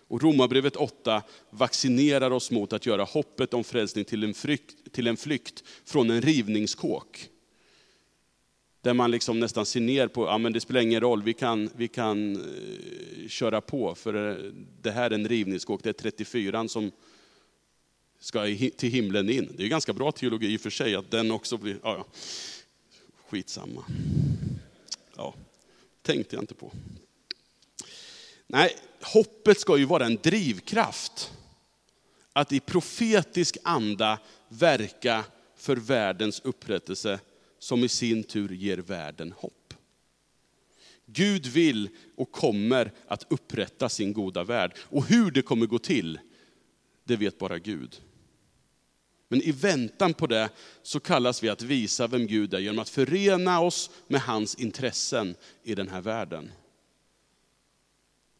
Och 0.08 0.22
Romarbrevet 0.22 0.76
8 0.76 1.22
vaccinerar 1.50 2.30
oss 2.30 2.50
mot 2.50 2.72
att 2.72 2.86
göra 2.86 3.04
hoppet 3.04 3.54
om 3.54 3.64
frälsning 3.64 4.04
till 4.04 4.24
en, 4.24 4.34
flykt, 4.34 4.92
till 4.92 5.06
en 5.06 5.16
flykt 5.16 5.64
från 5.84 6.10
en 6.10 6.22
rivningskåk. 6.22 7.28
Där 8.82 8.94
man 8.94 9.10
liksom 9.10 9.40
nästan 9.40 9.66
ser 9.66 9.80
ner 9.80 10.08
på, 10.08 10.26
ja 10.26 10.38
men 10.38 10.52
det 10.52 10.60
spelar 10.60 10.80
ingen 10.80 11.00
roll, 11.00 11.22
vi 11.22 11.34
kan, 11.34 11.70
vi 11.76 11.88
kan 11.88 12.36
eh, 12.36 13.28
köra 13.28 13.60
på, 13.60 13.94
för 13.94 14.30
eh, 14.30 14.52
det 14.82 14.90
här 14.90 15.10
är 15.10 15.14
en 15.14 15.28
rivningskåk, 15.28 15.82
det 15.82 15.88
är 15.88 15.92
34 15.92 16.68
som 16.68 16.90
ska 18.20 18.44
till 18.76 18.90
himlen 18.90 19.30
in. 19.30 19.54
Det 19.56 19.64
är 19.64 19.68
ganska 19.68 19.92
bra 19.92 20.12
teologi 20.12 20.46
i 20.46 20.56
och 20.56 20.60
för 20.60 20.70
sig, 20.70 20.94
att 20.94 21.10
den 21.10 21.30
också 21.30 21.56
blir, 21.56 21.78
ja, 21.82 21.96
ja. 21.96 22.06
skitsamma. 23.28 23.84
Ja, 25.16 25.34
tänkte 26.02 26.36
jag 26.36 26.42
inte 26.42 26.54
på. 26.54 26.72
Nej, 28.46 28.76
hoppet 29.02 29.60
ska 29.60 29.76
ju 29.76 29.84
vara 29.84 30.06
en 30.06 30.18
drivkraft. 30.22 31.32
Att 32.32 32.52
i 32.52 32.60
profetisk 32.60 33.56
anda 33.62 34.18
verka 34.48 35.24
för 35.56 35.76
världens 35.76 36.40
upprättelse, 36.40 37.20
som 37.62 37.84
i 37.84 37.88
sin 37.88 38.24
tur 38.24 38.48
ger 38.48 38.78
världen 38.78 39.32
hopp. 39.32 39.74
Gud 41.06 41.46
vill 41.46 41.88
och 42.16 42.32
kommer 42.32 42.92
att 43.06 43.32
upprätta 43.32 43.88
sin 43.88 44.12
goda 44.12 44.44
värld. 44.44 44.76
Och 44.80 45.06
hur 45.06 45.30
det 45.30 45.42
kommer 45.42 45.66
gå 45.66 45.78
till, 45.78 46.18
det 47.04 47.16
vet 47.16 47.38
bara 47.38 47.58
Gud. 47.58 48.00
Men 49.28 49.42
i 49.42 49.52
väntan 49.52 50.14
på 50.14 50.26
det 50.26 50.50
så 50.82 51.00
kallas 51.00 51.42
vi 51.42 51.48
att 51.48 51.62
visa 51.62 52.06
vem 52.06 52.26
Gud 52.26 52.54
är 52.54 52.58
genom 52.58 52.78
att 52.78 52.88
förena 52.88 53.60
oss 53.60 53.90
med 54.08 54.20
hans 54.20 54.54
intressen 54.54 55.34
i 55.62 55.74
den 55.74 55.88
här 55.88 56.00
världen. 56.00 56.52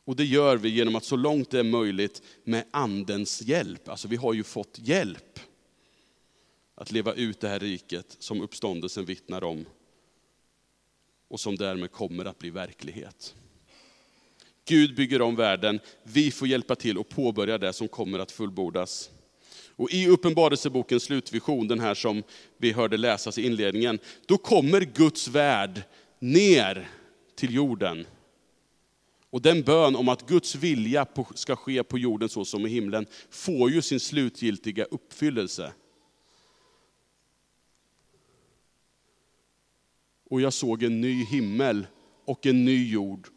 Och 0.05 0.17
det 0.17 0.25
gör 0.25 0.57
vi 0.57 0.69
genom 0.69 0.97
att 0.97 1.05
så 1.05 1.17
långt 1.17 1.51
det 1.51 1.59
är 1.59 1.65
möjligt 1.65 2.23
med 2.45 2.65
andens 2.71 3.43
hjälp. 3.43 3.89
Alltså 3.89 4.09
vi 4.09 4.17
har 4.17 4.33
ju 4.33 4.45
fått 4.45 4.79
hjälp 4.79 5.41
att 6.75 6.93
leva 6.93 7.13
ut 7.13 7.41
det 7.41 7.49
här 7.49 7.59
riket 7.59 8.17
som 8.19 8.41
uppståndelsen 8.41 9.05
vittnar 9.05 9.45
om. 9.45 9.65
Och 11.29 11.41
som 11.41 11.57
därmed 11.57 11.93
kommer 11.93 12.25
att 12.25 12.39
bli 12.39 12.51
verklighet. 12.51 13.35
Gud 14.65 14.95
bygger 14.95 15.23
om 15.23 15.37
världen, 15.37 15.81
vi 16.03 16.31
får 16.31 16.49
hjälpa 16.49 16.75
till 16.75 16.99
och 16.99 17.09
påbörja 17.09 17.59
det 17.59 17.73
som 17.73 17.89
kommer 17.89 18.19
att 18.19 18.33
fullbordas. 18.33 19.11
Och 19.77 19.91
i 19.91 20.09
Uppenbarelsebokens 20.09 21.03
slutvision, 21.03 21.69
den 21.69 21.81
här 21.81 21.95
som 21.95 22.23
vi 22.57 22.73
hörde 22.73 22.97
läsas 22.97 23.39
i 23.39 23.47
inledningen, 23.47 23.99
då 24.27 24.39
kommer 24.39 24.81
Guds 24.81 25.29
värld 25.29 25.83
ner 26.19 26.89
till 27.35 27.55
jorden. 27.55 28.07
Och 29.31 29.43
den 29.43 29.63
bön 29.63 29.97
om 29.97 30.09
att 30.09 30.29
Guds 30.29 30.55
vilja 30.55 31.07
ska 31.35 31.57
ske 31.57 31.83
på 31.83 31.99
jorden 31.99 32.29
så 32.29 32.45
som 32.45 32.67
i 32.67 32.69
himlen, 32.69 33.07
får 33.31 33.71
ju 33.71 33.83
sin 33.83 34.01
slutgiltiga 34.01 34.85
uppfyllelse. 34.85 35.73
Och 40.33 40.41
jag 40.41 40.53
såg 40.53 40.83
en 40.83 41.01
ny 41.01 41.25
himmel 41.25 41.87
och 42.25 42.47
en 42.47 42.65
ny 42.65 42.91
jord. 42.91 43.29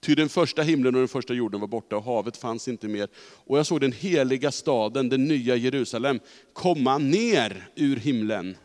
Ty 0.00 0.14
den 0.14 0.28
första 0.28 0.62
himlen 0.62 0.94
och 0.94 1.00
den 1.00 1.08
första 1.08 1.34
jorden 1.34 1.60
var 1.60 1.68
borta 1.68 1.96
och 1.96 2.04
havet 2.04 2.36
fanns 2.36 2.68
inte 2.68 2.88
mer. 2.88 3.08
Och 3.16 3.58
jag 3.58 3.66
såg 3.66 3.80
den 3.80 3.92
heliga 3.92 4.52
staden, 4.52 5.08
den 5.08 5.24
nya 5.24 5.56
Jerusalem, 5.56 6.20
komma 6.52 6.98
ner 6.98 7.68
ur 7.74 7.96
himlen 7.96 8.56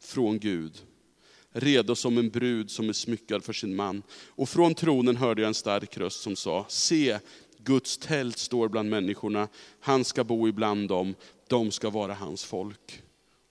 från 0.00 0.38
Gud 0.38 0.72
redo 1.52 1.94
som 1.94 2.18
en 2.18 2.30
brud 2.30 2.70
som 2.70 2.88
är 2.88 2.92
smyckad 2.92 3.44
för 3.44 3.52
sin 3.52 3.76
man. 3.76 4.02
Och 4.28 4.48
från 4.48 4.74
tronen 4.74 5.16
hörde 5.16 5.42
jag 5.42 5.48
en 5.48 5.54
stark 5.54 5.98
röst 5.98 6.20
som 6.20 6.36
sa, 6.36 6.66
se, 6.68 7.18
Guds 7.58 7.98
tält 7.98 8.38
står 8.38 8.68
bland 8.68 8.90
människorna, 8.90 9.48
han 9.80 10.04
ska 10.04 10.24
bo 10.24 10.48
ibland 10.48 10.88
dem, 10.88 11.14
de 11.48 11.70
ska 11.70 11.90
vara 11.90 12.14
hans 12.14 12.44
folk. 12.44 13.02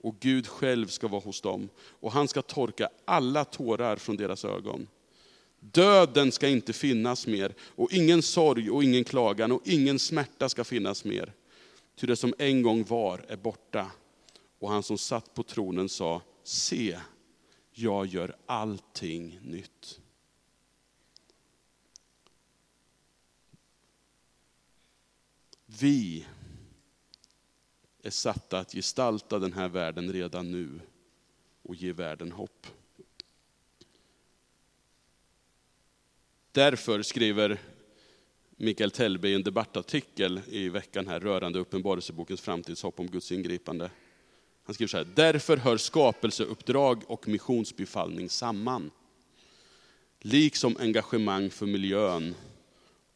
Och 0.06 0.16
Gud 0.20 0.48
själv 0.48 0.88
ska 0.88 1.08
vara 1.08 1.22
hos 1.22 1.42
dem, 1.42 1.70
och 2.00 2.12
han 2.12 2.28
ska 2.28 2.42
torka 2.42 2.90
alla 3.06 3.46
tårar 3.46 3.96
från 3.96 4.18
deras 4.18 4.46
ögon. 4.46 4.88
Döden 5.60 6.32
ska 6.32 6.48
inte 6.48 6.74
finnas 6.74 7.28
mer, 7.28 7.56
och 7.60 7.94
ingen 7.94 8.22
sorg 8.22 8.70
och 8.72 8.84
ingen 8.84 9.04
klagan 9.04 9.52
och 9.52 9.62
ingen 9.66 10.00
smärta 10.00 10.50
ska 10.50 10.64
finnas 10.64 11.06
mer. 11.06 11.34
Ty 11.96 12.08
det 12.08 12.16
som 12.16 12.34
en 12.38 12.62
gång 12.62 12.84
var 12.84 13.26
är 13.28 13.38
borta. 13.38 13.92
Och 14.60 14.70
han 14.70 14.84
som 14.84 14.98
satt 14.98 15.34
på 15.34 15.44
tronen 15.44 15.90
sa, 15.90 16.22
se, 16.44 17.00
jag 17.72 18.06
gör 18.06 18.36
allting 18.46 19.40
nytt. 19.42 20.00
Vi 25.66 26.26
är 28.06 28.10
satta 28.10 28.60
att 28.60 28.72
gestalta 28.72 29.40
den 29.40 29.54
här 29.54 29.70
världen 29.70 30.14
redan 30.14 30.52
nu 30.52 30.80
och 31.62 31.76
ge 31.76 31.92
världen 31.92 32.32
hopp. 32.32 32.68
Därför 36.52 37.02
skriver 37.02 37.62
Mikael 38.56 38.92
Tellbe 38.92 39.30
i 39.30 39.34
en 39.34 39.44
debattartikel 39.44 40.42
i 40.48 40.70
veckan 40.70 41.08
här 41.08 41.20
rörande 41.20 41.60
Uppenbarelsebokens 41.60 42.42
framtidshopp 42.42 43.00
om 43.00 43.08
Guds 43.08 43.32
ingripande. 43.32 43.92
Han 44.64 44.74
skriver 44.74 44.88
så 44.88 44.98
här, 44.98 45.08
därför 45.16 45.58
hör 45.58 45.78
skapelseuppdrag 45.78 47.04
och 47.08 47.28
missionsbefallning 47.28 48.30
samman. 48.30 48.92
Liksom 50.20 50.78
engagemang 50.80 51.50
för 51.50 51.66
miljön 51.66 52.36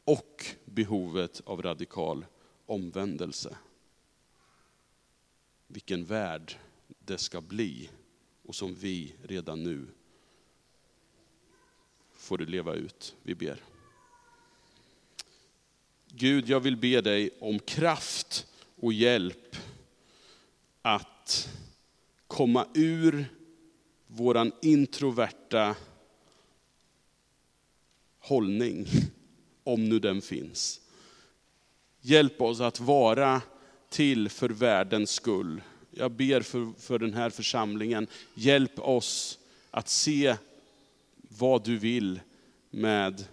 och 0.04 0.46
behovet 0.66 1.42
av 1.46 1.62
radikal 1.62 2.26
omvändelse. 2.66 3.58
Vilken 5.72 6.06
värld 6.06 6.58
det 7.00 7.18
ska 7.18 7.42
bli 7.42 7.90
och 8.44 8.56
som 8.56 8.76
vi 8.76 9.16
redan 9.24 9.64
nu 9.64 9.88
får 12.14 12.38
du 12.38 12.46
leva 12.46 12.74
ut. 12.74 13.16
Vi 13.24 13.36
ber. 13.36 13.64
Gud, 16.08 16.50
jag 16.50 16.60
vill 16.60 16.78
be 16.78 17.02
dig 17.02 17.30
om 17.40 17.60
kraft 17.60 18.48
och 18.76 18.94
hjälp 18.94 19.56
att 20.82 21.50
komma 22.28 22.68
ur 22.74 23.26
våran 24.08 24.52
introverta 24.62 25.76
hållning, 28.20 28.88
om 29.64 29.90
nu 29.90 30.00
den 30.00 30.22
finns. 30.22 30.82
Hjälp 32.02 32.42
oss 32.42 32.60
att 32.60 32.80
vara 32.80 33.42
till 33.90 34.30
för 34.30 34.50
världens 34.50 35.12
skull. 35.12 35.62
Jag 35.92 36.12
ber 36.12 36.42
för, 36.42 36.80
för 36.80 37.00
den 37.00 37.14
här 37.14 37.30
församlingen, 37.30 38.08
hjälp 38.34 38.80
oss 38.80 39.40
att 39.72 39.90
se 39.90 40.36
vad 41.30 41.64
du 41.64 41.78
vill 41.78 42.20
med 42.70 43.26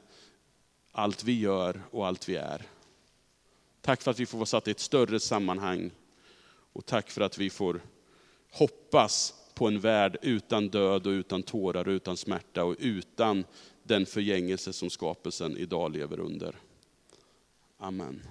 allt 0.93 1.25
vi 1.25 1.41
gör 1.41 1.83
och 1.91 2.07
allt 2.07 2.29
vi 2.29 2.37
är. 2.37 2.63
Tack 3.81 4.03
för 4.03 4.11
att 4.11 4.21
vi 4.21 4.27
får 4.27 4.39
vara 4.39 4.47
satta 4.47 4.71
i 4.71 4.73
ett 4.73 4.81
större 4.81 5.21
sammanhang 5.21 5.91
och 6.73 6.87
tack 6.87 7.11
för 7.11 7.21
att 7.21 7.39
vi 7.39 7.51
får 7.51 7.81
hoppas 8.51 9.35
på 9.55 9.67
en 9.69 9.81
värld 9.81 10.17
utan 10.23 10.69
död 10.69 11.07
och 11.07 11.11
utan 11.11 11.43
tårar 11.43 11.89
och 11.89 11.93
utan 11.93 12.17
smärta 12.17 12.65
och 12.65 12.77
utan 12.79 13.45
den 13.83 14.07
förgängelse 14.07 14.73
som 14.73 14.91
skapelsen 14.91 15.57
idag 15.57 15.93
lever 15.93 16.21
under. 16.21 16.57
Amen. 17.79 18.23